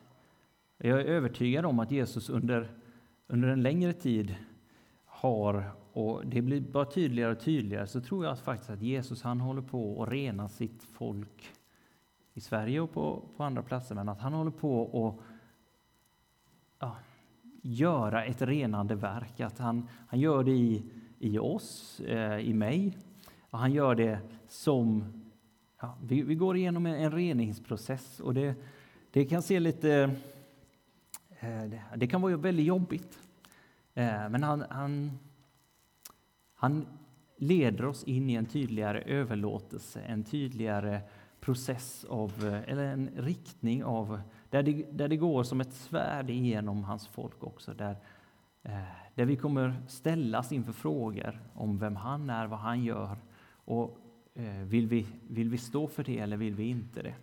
jag 0.88 1.01
är 1.01 1.05
övertygad 1.05 1.64
om 1.64 1.79
att 1.79 1.90
Jesus 1.90 2.31
under, 2.31 2.71
under 3.27 3.49
en 3.49 3.62
längre 3.62 3.92
tid 3.92 4.35
har, 5.05 5.71
och 5.92 6.27
det 6.27 6.42
blir 6.42 6.61
bara 6.61 6.85
tydligare 6.85 7.33
och 7.33 7.40
tydligare, 7.40 7.87
så 7.87 8.01
tror 8.01 8.25
jag 8.25 8.33
att 8.33 8.40
faktiskt 8.40 8.71
att 8.71 8.83
Jesus 8.83 9.23
han 9.23 9.40
håller 9.40 9.62
på 9.62 10.03
att 10.03 10.09
rena 10.09 10.49
sitt 10.49 10.83
folk 10.83 11.53
i 12.35 12.40
Sverige 12.40 12.81
och 12.81 12.92
på, 12.92 13.23
på 13.37 13.45
andra 13.45 13.62
platser, 13.62 13.95
men 13.95 14.09
att 14.09 14.21
han 14.21 14.33
håller 14.33 14.51
på 14.51 14.85
att 14.88 15.25
ja, 16.79 16.97
göra 17.62 18.25
ett 18.25 18.42
renande 18.42 18.95
verk. 18.95 19.40
Att 19.40 19.59
han, 19.59 19.88
han 20.09 20.21
gör 20.21 20.45
det 20.45 20.51
i, 20.51 20.83
i 21.18 21.38
oss, 21.38 22.01
eh, 22.01 22.38
i 22.38 22.55
mig, 22.55 22.99
och 23.51 23.59
han 23.59 23.73
gör 23.73 23.95
det 23.95 24.18
som 24.49 25.05
Ja, 25.83 25.97
vi, 26.03 26.23
vi, 26.23 26.35
går 26.35 26.57
igenom 26.57 26.87
en, 26.87 26.95
en 26.95 27.12
reningsprocess 27.12 28.21
och 28.21 28.35
det, 28.35 28.55
det 29.11 29.25
kan 29.25 29.42
se 29.42 29.61
lite... 29.61 30.11
Eh, 31.43 31.65
det, 31.97 32.07
kan 32.07 32.23
vara 32.23 32.37
väldigt 32.37 32.67
jobbigt. 32.67 33.19
Eh, 33.95 34.29
men 34.29 34.43
han, 34.43 34.65
han, 34.71 35.19
han 36.55 36.87
leder 37.37 37.85
oss 37.85 38.05
in 38.05 38.31
i 38.31 38.35
en 38.35 38.47
tydligare 38.47 39.01
överlåtelse, 39.01 40.01
en 40.01 40.25
tydligare 40.25 41.01
process 41.41 42.05
av, 42.05 42.33
eh, 42.45 42.71
eller 42.71 42.85
en 42.85 43.11
riktning 43.17 43.85
av 43.85 44.21
där 44.51 44.63
det, 44.63 44.87
där 44.93 45.09
det 45.09 45.17
går 45.17 45.43
som 45.43 45.61
ett 45.61 45.73
svärd 45.73 46.31
igenom 46.31 46.85
hans 46.85 47.09
folk 47.09 47.45
också. 47.45 47.75
Där, 47.75 47.97
där 49.15 49.25
vi 49.25 49.37
kommer 49.37 49.83
ställas 49.89 50.53
inför 50.53 50.73
frågor 50.73 51.41
om 51.55 51.79
vem 51.79 51.97
han 51.97 52.31
är, 52.31 52.47
vad 52.47 52.59
han 52.59 52.85
gör 52.85 53.17
och 53.65 53.99
vill 54.65 54.87
vi, 54.87 55.07
vill 55.29 55.51
vi 55.51 55.59
stå 55.59 55.89
för 55.89 56.05
det 56.05 56.19
eller 56.19 56.37
vill 56.37 56.55
vi 56.55 56.65
inte 56.65 57.03
det? 57.03 57.15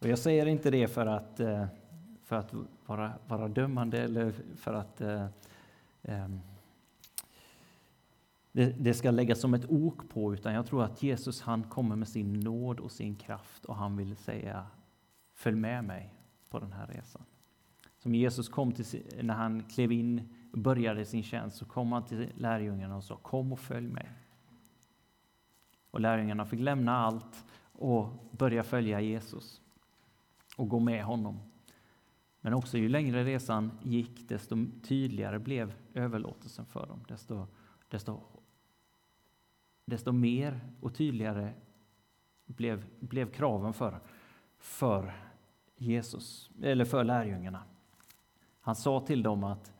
Och 0.00 0.08
jag 0.08 0.18
säger 0.18 0.46
inte 0.46 0.70
det 0.70 0.88
för 0.88 1.06
att, 1.06 1.40
eh, 1.40 1.66
för 2.22 2.36
att 2.36 2.54
vara, 2.86 3.12
vara 3.26 3.48
dömande 3.48 3.98
eller 4.02 4.32
för 4.56 4.74
att 4.74 5.00
um, 6.02 6.40
det, 8.52 8.66
det 8.78 8.94
ska 8.94 9.10
läggas 9.10 9.40
som 9.40 9.54
ett 9.54 9.70
ok 9.70 10.08
på, 10.08 10.34
utan 10.34 10.54
jag 10.54 10.66
tror 10.66 10.84
att 10.84 11.02
Jesus 11.02 11.40
han 11.40 11.62
kommer 11.62 11.96
med 11.96 12.08
sin 12.08 12.40
nåd 12.40 12.80
och 12.80 12.92
sin 12.92 13.16
kraft 13.16 13.64
och 13.64 13.76
han 13.76 13.96
vill 13.96 14.16
säga 14.16 14.66
Följ 15.34 15.56
med 15.56 15.84
mig 15.84 16.14
på 16.50 16.58
den 16.58 16.72
här 16.72 16.86
resan. 16.86 17.22
Som 17.98 18.14
Jesus 18.14 18.48
kom 18.48 18.72
till, 18.72 19.02
när 19.22 19.34
han 19.34 19.62
klev 19.62 19.92
in 19.92 20.34
och 20.52 20.58
började 20.58 21.04
sin 21.04 21.22
tjänst, 21.22 21.56
så 21.56 21.64
kom 21.64 21.92
han 21.92 22.04
till 22.04 22.28
lärjungarna 22.36 22.96
och 22.96 23.04
sa 23.04 23.16
Kom 23.16 23.52
och 23.52 23.60
följ 23.60 23.88
mig. 23.88 24.10
Och 25.90 26.00
lärjungarna 26.00 26.44
fick 26.44 26.60
lämna 26.60 26.96
allt 26.96 27.44
och 27.72 28.08
börja 28.30 28.62
följa 28.62 29.00
Jesus 29.00 29.60
och 30.60 30.68
gå 30.68 30.78
med 30.78 31.04
honom. 31.04 31.40
Men 32.40 32.54
också 32.54 32.78
ju 32.78 32.88
längre 32.88 33.24
resan 33.24 33.78
gick, 33.82 34.28
desto 34.28 34.56
tydligare 34.82 35.38
blev 35.38 35.74
överlåtelsen 35.94 36.66
för 36.66 36.86
dem. 36.86 37.04
Desto, 37.08 37.46
desto, 37.88 38.20
desto 39.84 40.12
mer 40.12 40.60
och 40.80 40.94
tydligare 40.94 41.54
blev, 42.46 42.86
blev 42.98 43.30
kraven 43.30 43.72
för, 43.72 44.00
för 44.58 45.12
Jesus, 45.76 46.50
eller 46.62 46.84
för 46.84 47.04
lärjungarna. 47.04 47.62
Han 48.60 48.76
sa 48.76 49.00
till 49.00 49.22
dem 49.22 49.44
att 49.44 49.72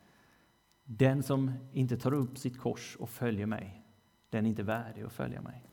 den 0.83 1.23
som 1.23 1.51
inte 1.73 1.97
tar 1.97 2.13
upp 2.13 2.37
sitt 2.37 2.59
kors 2.59 2.95
och 2.99 3.09
följer 3.09 3.45
mig, 3.45 3.83
den 4.29 4.45
är 4.45 4.49
inte 4.49 4.63
värdig 4.63 5.01
att 5.01 5.13
följa 5.13 5.41
mig. 5.41 5.65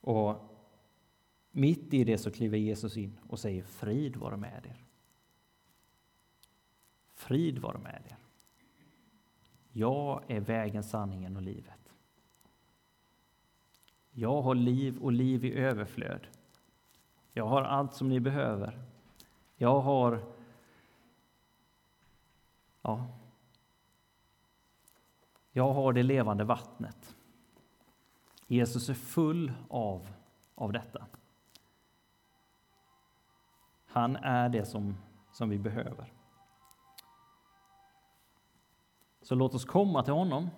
Och 0.00 0.55
mitt 1.56 1.94
i 1.94 2.04
det 2.04 2.18
så 2.18 2.30
kliver 2.30 2.58
Jesus 2.58 2.96
in 2.96 3.18
och 3.28 3.38
säger 3.38 3.62
frid 3.62 4.16
vare 4.16 4.36
med 4.36 4.66
er. 4.66 4.84
Frid 7.14 7.58
vare 7.58 7.78
med 7.78 8.02
er. 8.10 8.16
Jag 9.72 10.22
är 10.26 10.40
vägen, 10.40 10.84
sanningen 10.84 11.36
och 11.36 11.42
livet. 11.42 11.92
Jag 14.10 14.42
har 14.42 14.54
liv 14.54 14.98
och 14.98 15.12
liv 15.12 15.44
i 15.44 15.54
överflöd. 15.54 16.26
Jag 17.32 17.46
har 17.46 17.62
allt 17.62 17.94
som 17.94 18.08
ni 18.08 18.20
behöver. 18.20 18.78
Jag 19.56 19.80
har... 19.80 20.24
Ja. 22.82 23.06
Jag 25.52 25.72
har 25.72 25.92
det 25.92 26.02
levande 26.02 26.44
vattnet. 26.44 27.16
Jesus 28.46 28.88
är 28.88 28.94
full 28.94 29.52
av, 29.68 30.08
av 30.54 30.72
detta. 30.72 31.06
Han 33.96 34.16
är 34.16 34.48
det 34.48 34.64
som, 34.64 34.96
som 35.32 35.48
vi 35.48 35.58
behöver. 35.58 36.12
Så 39.22 39.34
låt 39.34 39.54
oss 39.54 39.64
komma 39.64 40.02
till 40.02 40.12
honom. 40.12 40.50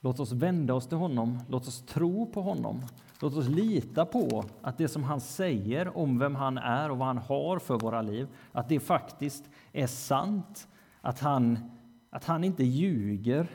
Låt 0.00 0.20
oss 0.20 0.32
vända 0.32 0.74
oss 0.74 0.86
till 0.86 0.98
honom. 0.98 1.38
Låt 1.48 1.68
oss 1.68 1.86
tro 1.86 2.26
på 2.26 2.42
honom. 2.42 2.82
Låt 3.20 3.34
oss 3.34 3.48
lita 3.48 4.06
på 4.06 4.44
att 4.62 4.78
det 4.78 4.88
som 4.88 5.04
han 5.04 5.20
säger 5.20 5.96
om 5.96 6.18
vem 6.18 6.34
han 6.34 6.58
är 6.58 6.90
och 6.90 6.98
vad 6.98 7.06
han 7.06 7.18
har 7.18 7.58
för 7.58 7.78
våra 7.78 8.02
liv, 8.02 8.28
att 8.52 8.68
det 8.68 8.80
faktiskt 8.80 9.50
är 9.72 9.86
sant. 9.86 10.68
Att 11.00 11.20
han, 11.20 11.70
att 12.10 12.24
han 12.24 12.44
inte 12.44 12.64
ljuger. 12.64 13.48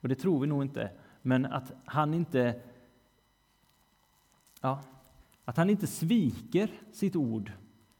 Och 0.00 0.08
det 0.08 0.14
tror 0.14 0.40
vi 0.40 0.46
nog 0.46 0.62
inte. 0.62 0.90
Men 1.22 1.46
att 1.46 1.72
han 1.84 2.14
inte 2.14 2.60
ja, 4.60 4.80
att 5.48 5.56
han 5.56 5.70
inte 5.70 5.86
sviker 5.86 6.70
sitt 6.92 7.16
ord 7.16 7.52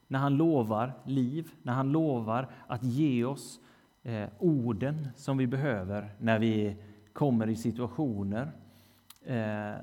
när 0.06 0.18
han 0.18 0.36
lovar 0.36 0.92
liv, 1.04 1.50
när 1.62 1.72
han 1.72 1.92
lovar 1.92 2.50
att 2.66 2.84
ge 2.84 3.24
oss 3.24 3.60
eh, 4.02 4.28
orden 4.38 5.08
som 5.16 5.36
vi 5.36 5.46
behöver 5.46 6.14
när 6.18 6.38
vi 6.38 6.76
kommer 7.12 7.48
i 7.48 7.56
situationer 7.56 8.52
eh, 9.24 9.74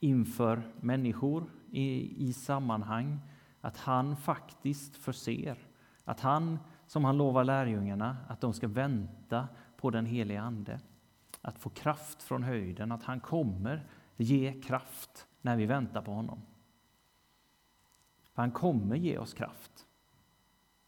inför 0.00 0.62
människor, 0.80 1.44
i, 1.70 2.14
i 2.28 2.32
sammanhang. 2.32 3.20
Att 3.60 3.76
han 3.76 4.16
faktiskt 4.16 4.96
förser. 4.96 5.58
Att 6.04 6.20
han, 6.20 6.58
som 6.86 7.04
han 7.04 7.16
lovar 7.16 7.44
lärjungarna, 7.44 8.16
att 8.28 8.40
de 8.40 8.52
ska 8.52 8.68
vänta 8.68 9.48
på 9.76 9.90
den 9.90 10.06
helige 10.06 10.40
Ande 10.40 10.80
att 11.40 11.58
få 11.58 11.70
kraft 11.70 12.22
från 12.22 12.42
höjden, 12.42 12.92
att 12.92 13.02
han 13.02 13.20
kommer 13.20 13.86
ge 14.16 14.52
kraft 14.62 15.26
när 15.42 15.56
vi 15.56 15.66
väntar 15.66 16.02
på 16.02 16.12
honom. 16.12 16.40
För 18.34 18.42
han 18.42 18.50
kommer 18.50 18.96
ge 18.96 19.18
oss 19.18 19.34
kraft. 19.34 19.86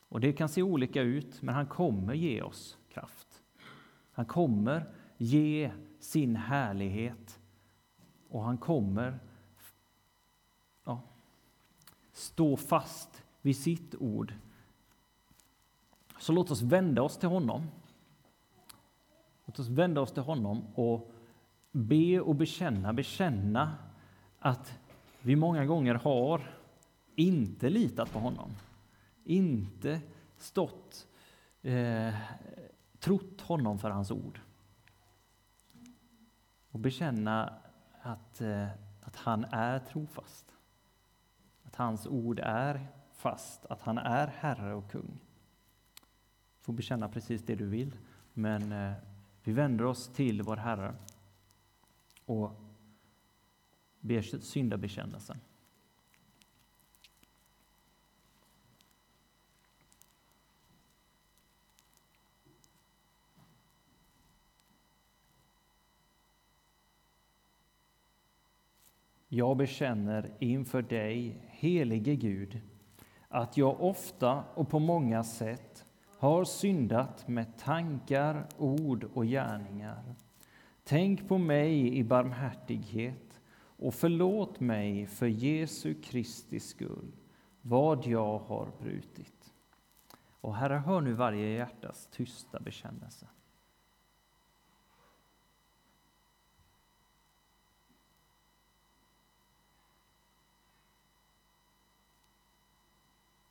Och 0.09 0.21
Det 0.21 0.33
kan 0.33 0.49
se 0.49 0.63
olika 0.63 1.03
ut, 1.03 1.43
men 1.43 1.55
han 1.55 1.67
kommer 1.67 2.15
ge 2.15 2.43
oss 2.43 2.79
kraft. 2.93 3.43
Han 4.13 4.27
kommer 4.27 4.95
ge 5.17 5.71
sin 6.01 6.37
härlighet 6.37 7.41
och 8.29 8.43
han 8.43 8.59
kommer 8.59 9.19
stå 12.13 12.57
fast 12.57 13.23
vid 13.43 13.57
sitt 13.57 13.95
ord. 13.95 14.35
Så 16.19 16.33
låt 16.33 16.51
oss 16.51 16.63
vända 16.63 17.03
oss 17.03 17.19
till 17.19 17.29
honom. 17.29 17.67
Låt 19.45 19.59
oss 19.59 19.69
vända 19.69 20.01
oss 20.01 20.13
till 20.13 20.23
honom 20.23 20.67
och 20.75 21.13
be 21.73 22.21
och 22.21 22.35
bekänna, 22.35 22.93
bekänna 22.93 23.75
att 24.39 24.79
vi 25.21 25.37
många 25.37 25.67
gånger 25.67 25.95
har 25.95 26.56
inte 27.17 27.71
litat 27.71 28.13
på 28.13 28.19
honom, 28.19 28.51
inte 29.25 30.01
stått, 30.39 31.09
eh, 31.63 32.15
trott 32.99 33.41
honom 33.41 33.79
för 33.79 33.91
hans 33.91 34.11
ord. 34.11 34.41
Och 36.71 36.81
bekänna 36.81 37.59
att, 38.03 38.41
eh, 38.41 38.69
att 39.01 39.17
han 39.17 39.45
är 39.45 39.79
trofast. 39.79 40.55
Att 41.63 41.77
hans 41.77 42.07
ord 42.07 42.41
är 42.43 42.87
fast, 43.13 43.67
att 43.67 43.83
han 43.83 43.99
är 43.99 44.27
Herre 44.27 44.75
och 44.75 44.91
kung. 44.91 45.19
Du 46.59 46.63
får 46.63 46.73
bekänna 46.73 47.09
precis 47.09 47.43
det 47.43 47.55
du 47.55 47.67
vill, 47.67 47.97
men 48.33 48.73
eh, 48.73 48.93
vi 49.43 49.53
vänder 49.53 49.85
oss 49.85 50.09
till 50.09 50.43
vår 50.43 50.57
Herre 50.57 50.95
och 52.25 52.51
ber 54.01 54.23
syndabekännelsen. 54.41 55.41
Jag 69.37 69.57
bekänner 69.57 70.31
inför 70.39 70.83
dig, 70.83 71.41
helige 71.47 72.17
Gud, 72.17 72.61
att 73.29 73.57
jag 73.57 73.81
ofta 73.81 74.45
och 74.55 74.69
på 74.69 74.79
många 74.79 75.25
sätt 75.25 75.85
har 76.19 76.45
syndat 76.45 77.29
med 77.29 77.59
tankar, 77.59 78.47
ord 78.59 79.05
och 79.15 79.27
gärningar. 79.27 80.15
Tänk 80.85 81.29
på 81.29 81.39
mig 81.39 81.99
i 81.99 82.05
barmhärtighet 82.05 83.41
och 83.57 83.95
förlåt 83.95 84.61
mig 84.61 85.07
för 85.07 85.27
Jesu 85.27 85.95
Kristi 86.03 86.61
skull 86.61 87.13
vad 87.63 88.07
jag 88.07 88.39
har 88.39 88.69
brutit. 88.81 89.53
Och 90.41 90.57
Herre, 90.57 90.75
hör 90.75 91.01
nu 91.01 91.13
varje 91.13 91.49
hjärtas 91.49 92.09
tysta 92.11 92.61
bekännelse. 92.61 93.27